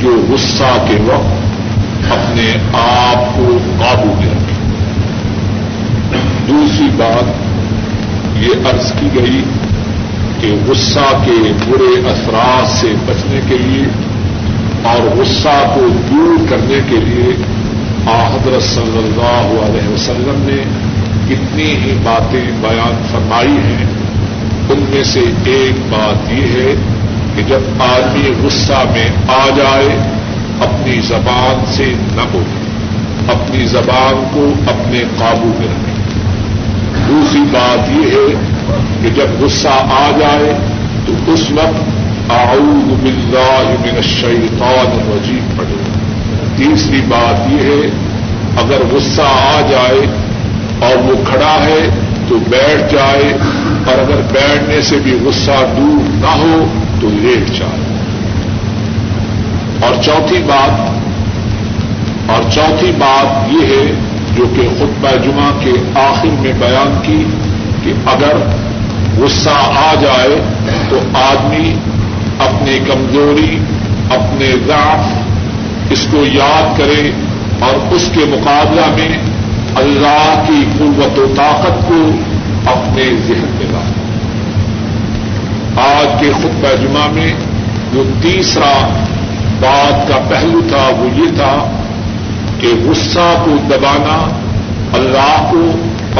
[0.00, 1.44] جو غصہ کے وقت
[2.12, 4.54] اپنے آپ کو قابو میں رکھے۔
[6.48, 7.53] دوسری بات
[8.44, 9.44] یہ عرض کی گئی
[10.40, 13.84] کہ غصہ کے برے اثرات سے بچنے کے لیے
[14.82, 15.80] اور غصہ کو
[16.10, 17.34] دور کرنے کے لیے
[18.06, 20.62] حضرت صلی اللہ علیہ وسلم نے
[21.28, 23.86] کتنی ہی باتیں بیان فرمائی ہیں۔
[24.70, 26.74] ان میں سے ایک بات یہ ہے
[27.36, 29.88] کہ جب آدمی غصہ میں آ جائے،
[30.60, 32.64] اپنی زبان سے نہ بولے،
[33.32, 35.83] اپنی زبان کو اپنے قابو میں رکھے۔
[37.08, 38.28] دوسری بات یہ ہے
[39.02, 40.52] کہ جب غصہ آ جائے
[41.06, 45.82] تو اس وقت اعوذ باللہ من الشیطان الرجیم پڑے
[46.56, 47.88] تیسری بات یہ ہے،
[48.62, 50.06] اگر غصہ آ جائے
[50.86, 51.80] اور وہ کھڑا ہے
[52.28, 53.32] تو بیٹھ جائے،
[53.86, 56.64] اور اگر بیٹھنے سے بھی غصہ دور نہ ہو
[57.00, 57.82] تو لیٹ جائے۔
[59.80, 63.84] اور چوتھی بات، اور چوتھی بات یہ ہے
[64.36, 67.24] جو کہ خطبہ جمعہ کے آخر میں بیان کی
[67.84, 68.36] کہ اگر
[69.18, 70.40] غصہ آ جائے
[70.90, 71.74] تو آدمی
[72.38, 73.58] اپنی کمزوری،
[74.10, 77.10] اپنے ضعف اس کو یاد کرے
[77.60, 79.18] اور اس کے مقابلہ میں
[79.74, 82.10] اللہ کی قوت و طاقت کو
[82.66, 84.02] اپنے ذہن میں لائے
[85.76, 87.34] آج کے خطبہ جمعہ میں
[87.92, 88.88] جو تیسرا
[89.60, 91.73] بات کا پہلو تھا وہ یہ تھا
[92.60, 94.40] کہ غصہ کو دبانا
[94.92, 95.70] اللہ کو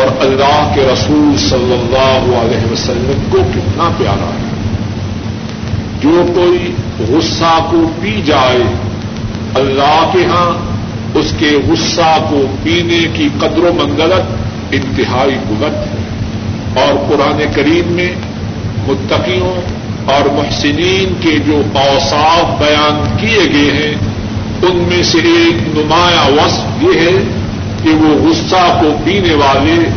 [0.01, 4.55] اور اللہ کے رسول صلی اللہ علیہ وسلم کو کتنا پیارا ہے۔
[6.01, 6.74] جو کوئی
[7.09, 8.62] غصہ کو پی جائے
[9.55, 10.59] اللہ کے ہاں
[11.14, 14.37] اس کے غصہ کو پینے کی قدر و منگلت
[14.70, 16.05] انتہائی بلند ہے۔
[16.80, 18.12] اور قرآن کریم میں
[18.89, 24.13] متقیوں اور محسنین کے جو اوصاف بیان کیے گئے ہیں
[24.62, 27.24] ان میں سے ایک نمایاں وصف یہ ہے
[27.82, 29.88] کہ وہ غصہ کو پینے والے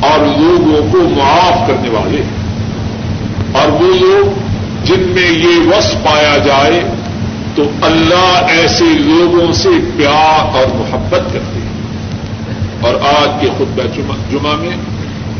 [0.00, 2.22] اور لوگوں کو معاف کرنے والے
[3.52, 4.52] اور وہ لوگ
[4.84, 6.80] جن میں یہ وصف پایا جائے
[7.54, 11.72] تو اللہ ایسے لوگوں سے پیار اور محبت کرتے ہیں۔
[12.80, 14.76] اور آج کے خطبہ جمعہ میں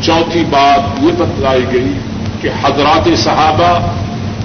[0.01, 1.93] چوتھی بات یہ بتلائی گئی
[2.41, 3.79] کہ حضرات صحابہ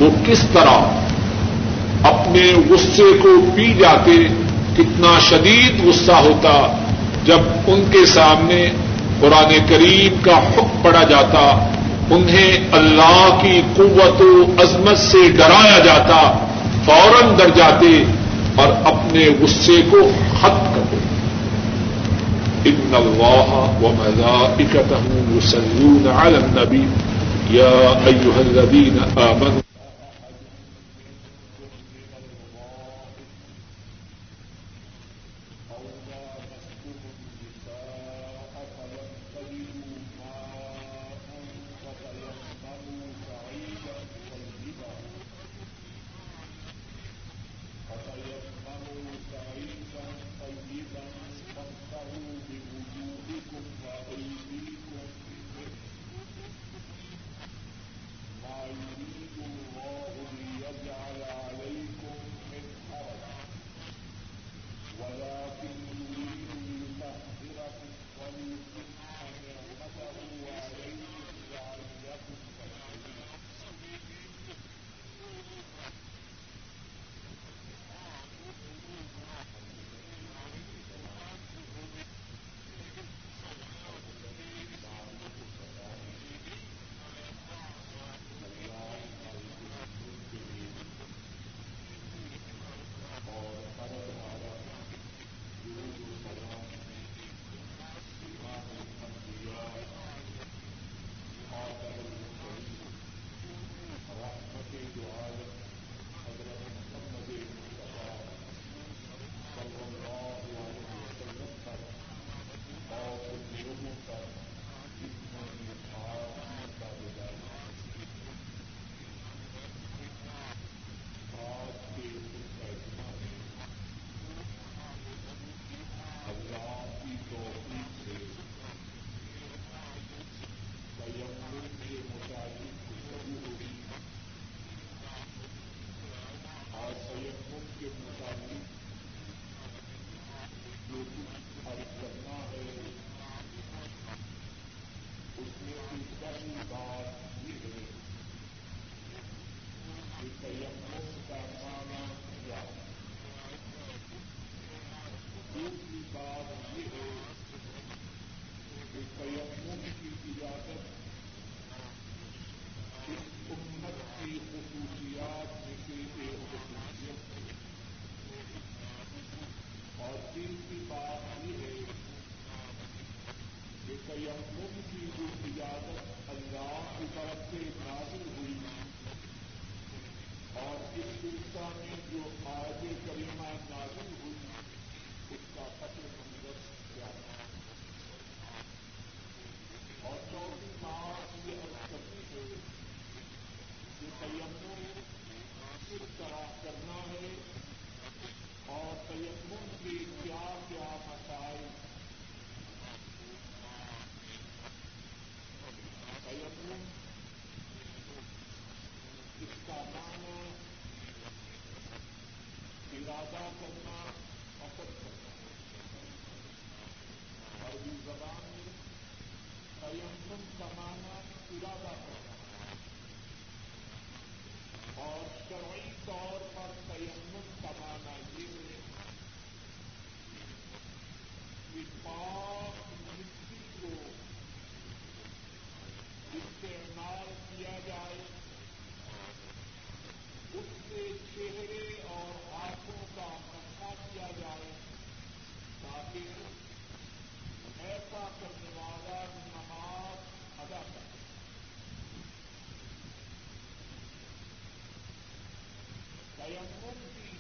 [0.01, 0.79] وہ کس طرح
[2.03, 4.29] اپنے غصے کو پی جاتے
[4.77, 6.79] کتنا شدید غصہ ہوتا
[7.25, 8.71] جب ان کے سامنے
[9.21, 11.69] قرآن کریم کا حکم پڑا جاتا،
[12.11, 16.47] انہیں اللہ کی قوت و عظمت سے ڈرایا جاتا،
[16.85, 18.05] فوراً ڈر جاتے
[18.55, 21.19] اور اپنے غصے کو ختم کر دیتے۔
[22.71, 24.95] ان اللہ و ملائکتہ
[25.37, 26.85] یصلون علی النبی،
[27.51, 29.68] یا ایها الذین آمنوا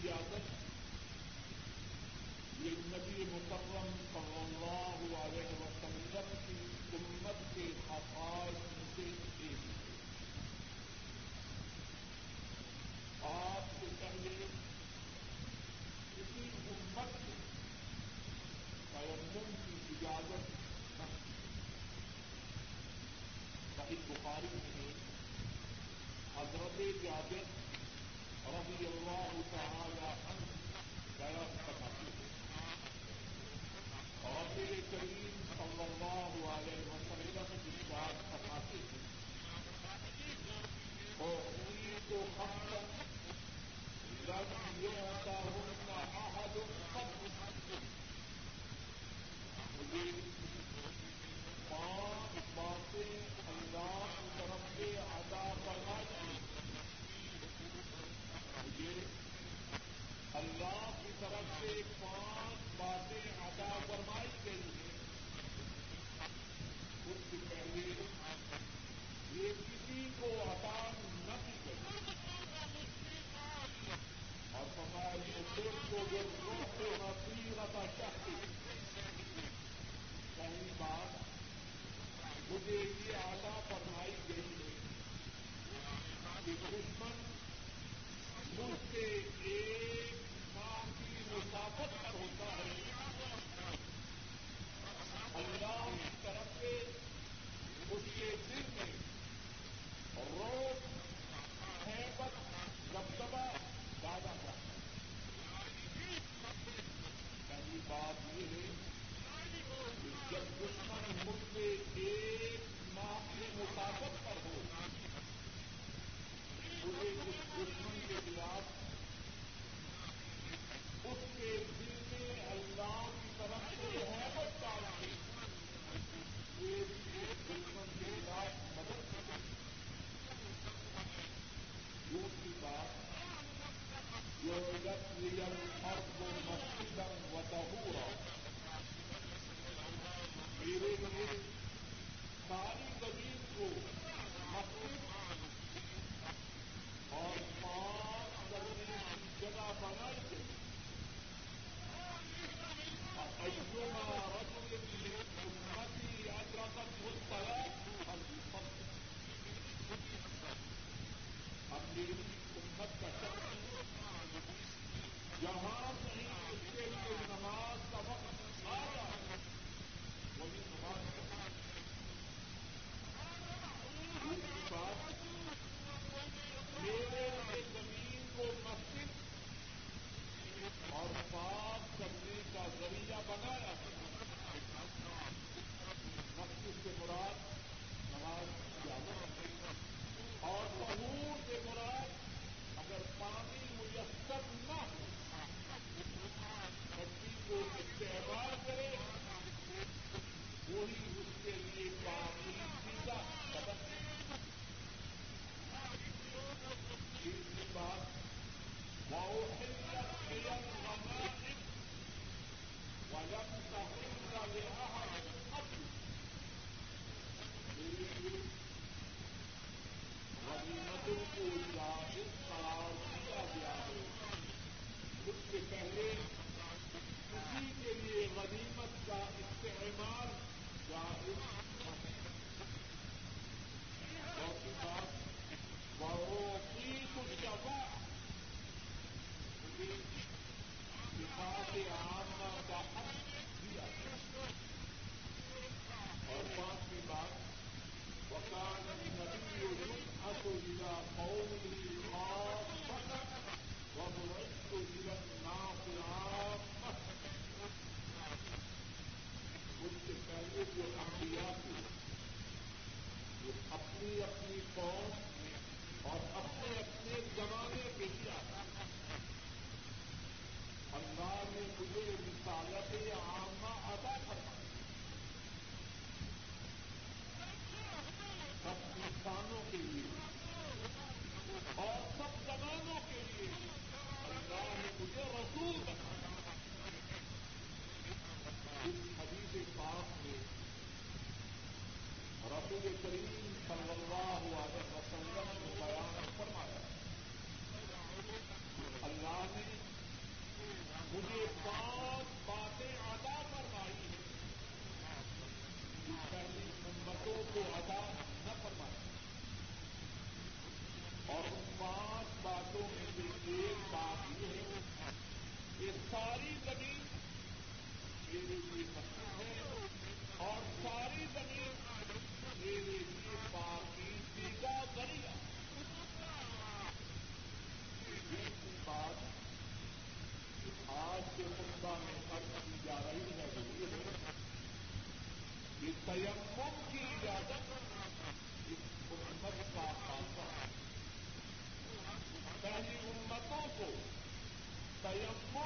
[0.09, 0.58] تیمم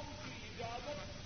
[0.03, 1.22] کی اجازت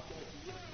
[0.00, 0.69] جی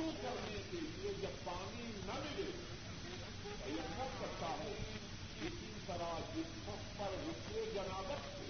[0.00, 2.50] وضو کرنے کے لیے جب پانی نہ ملے
[3.66, 4.72] یہ مت کرتا ہے
[5.40, 6.54] اسی طرح جس
[6.96, 8.48] پر رکے جنابت سے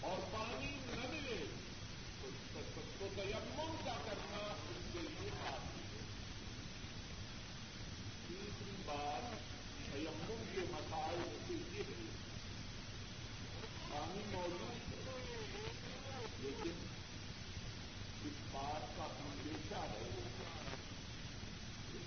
[0.00, 1.40] اور پانی نہ ملے
[2.52, 6.04] تو تیمم کا کرنا اس کے لیے کافی ہے
[8.28, 9.36] تیسری بات
[9.92, 12.10] تیمم کے مسائل سے یہ ہے
[13.90, 15.20] پانی موجود ہے
[16.40, 16.85] لیکن
[18.56, 20.04] بات کا اندیشہ ہے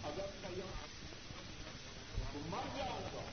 [0.03, 0.71] اگر تیم
[2.33, 3.23] تو مر جاؤں گا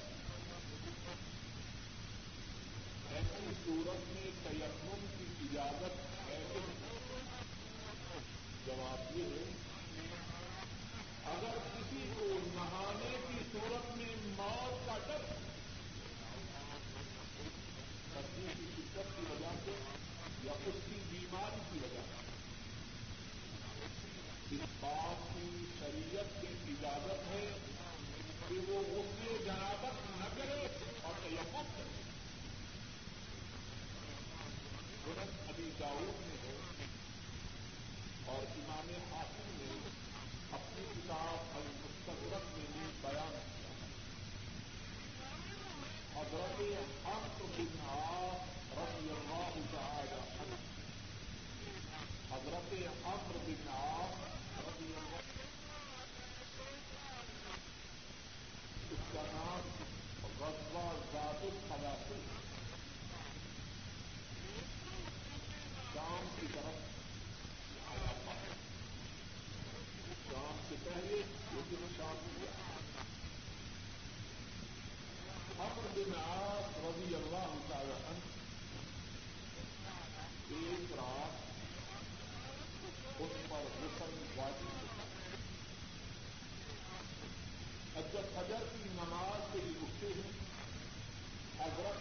[3.10, 6.40] ایسی صورت میں تیمم کی اجازت ہے
[8.66, 9.44] جواب یہ ہے
[11.32, 15.24] اگر کسی کو نہانے کی صورت میں موت کا ڈر
[18.14, 19.78] سردی کی شدت کی وجہ سے
[20.44, 22.24] یا اس کی بیماری کی وجہ سے
[24.56, 27.46] اس بات کی شریعت کی اجازت ہے
[28.48, 30.66] کہ وہ اس میں جنابت نہ کرے
[31.02, 32.02] اور تلفظ کرے۔
[35.04, 36.56] ترنت ابھی داؤد میں ہو
[38.26, 39.35] اور امام حاصل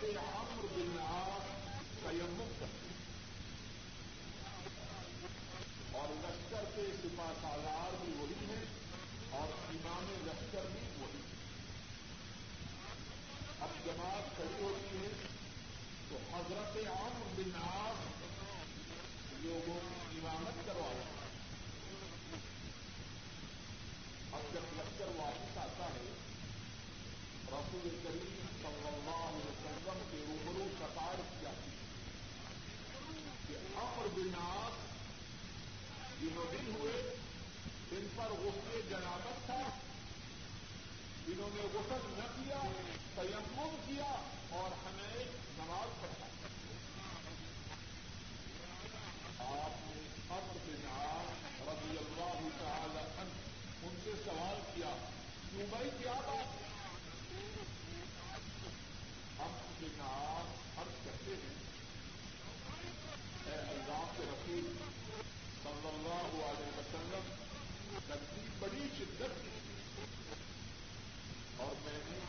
[0.06, 0.45] کے ہاتھ
[41.46, 42.60] جنہوں نے غسل نہ کیا
[43.16, 44.06] تیمم کیا
[44.50, 45.26] اور ہمیں
[45.58, 46.26] نماز پڑھا
[49.46, 53.30] آپ نے امر بن آپ رضی اللہ تعالی عنہ
[53.84, 54.96] ان سے سوال کیا،
[55.50, 56.64] کیوں بھائی، کیا بات؟
[59.40, 61.56] امر بن آپ عرض کرتے ہیں۔
[63.46, 64.72] اے اللہ کے رسول،
[65.64, 67.34] صلی اللہ علیہ وسلم
[68.10, 69.44] لگتی بڑی شدت
[71.58, 72.20] اور میں نے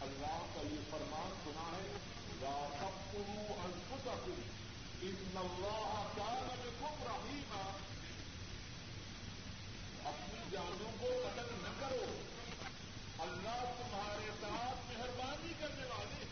[0.00, 1.98] اللہ کا یہ فرمان سنا ہے
[2.40, 3.16] یا سب
[3.64, 4.40] انفسکم،
[5.02, 7.76] ان اللہ کان بکم رحیما۔
[10.04, 12.20] اپنی جانوں کو قتل نہ کرو۔
[13.18, 16.24] اللہ تمہارے ساتھ مہربانی کرنے والے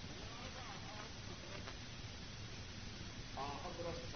[3.36, 4.09] حضرت صلی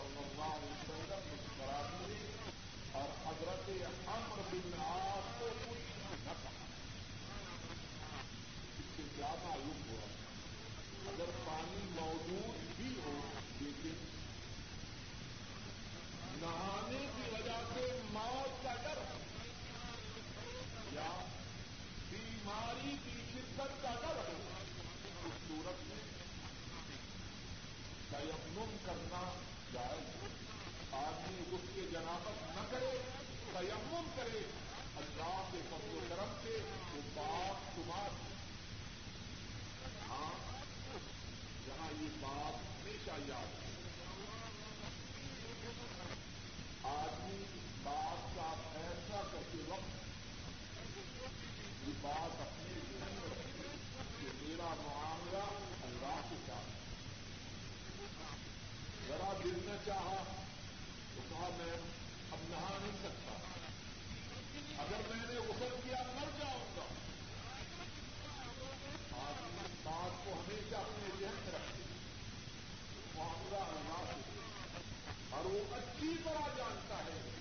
[16.44, 18.98] نہانے کی وجہ سے موت کا ڈر
[20.92, 21.26] یا
[22.10, 24.38] بیماری کی شدت کا ڈر ہو
[25.24, 26.02] اس صورت میں
[28.10, 29.22] تیمم کرنا
[29.72, 30.12] جائز
[30.92, 32.98] آدمی اس کے جنابت نہ کرے،
[33.52, 34.42] تیمم کرے۔
[34.96, 36.58] اللہ کے فضل و کرم سے
[36.94, 38.10] وہ بات تمہار
[40.08, 40.32] ہاں
[41.66, 43.73] جہاں یہ بات ہمیشہ یاد ہے۔
[46.84, 50.04] آدمی اس بات کا فیصلہ کرتے وقت
[51.86, 53.68] یہ بات اپنے ذہن میں رکھے
[54.20, 55.44] کہ میرا معاملہ
[55.82, 56.72] اللہ کے ساتھ
[59.08, 60.24] ذرا دل میں چاہا
[61.14, 61.76] تو کہا میں
[62.30, 63.32] اب نہا نہیں سکتا۔
[64.82, 66.84] اگر میں نے غسل کیا مر جاؤں گا۔
[69.18, 71.82] آدمی اس بات کو ہمیشہ اپنے ذہن میں رکھتے
[73.14, 74.33] معاملہ اللہ کے ساتھ
[75.36, 77.33] اور وہ اچھی طرح جانتا ہے۔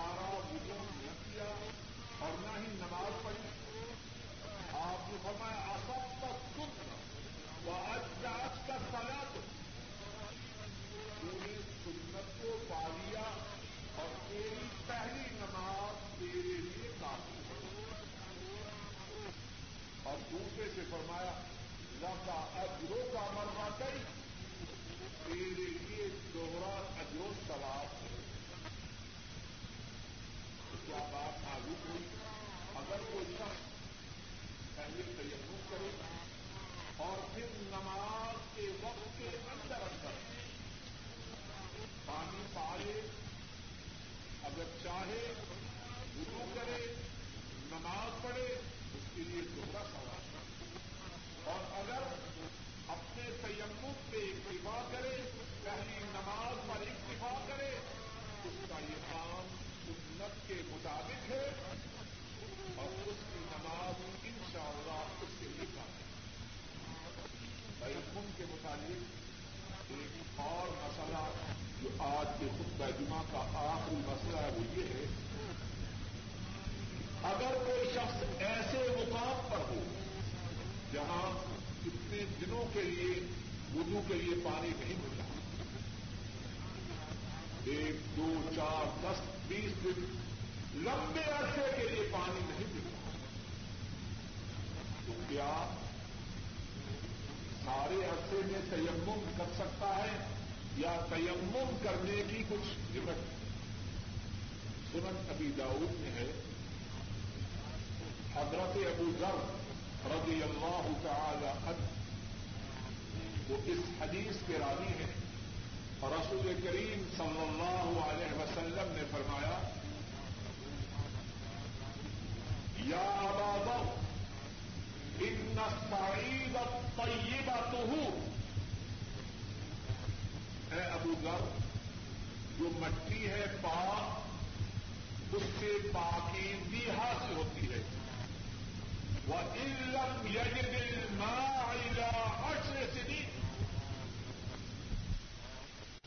[0.00, 0.69] نے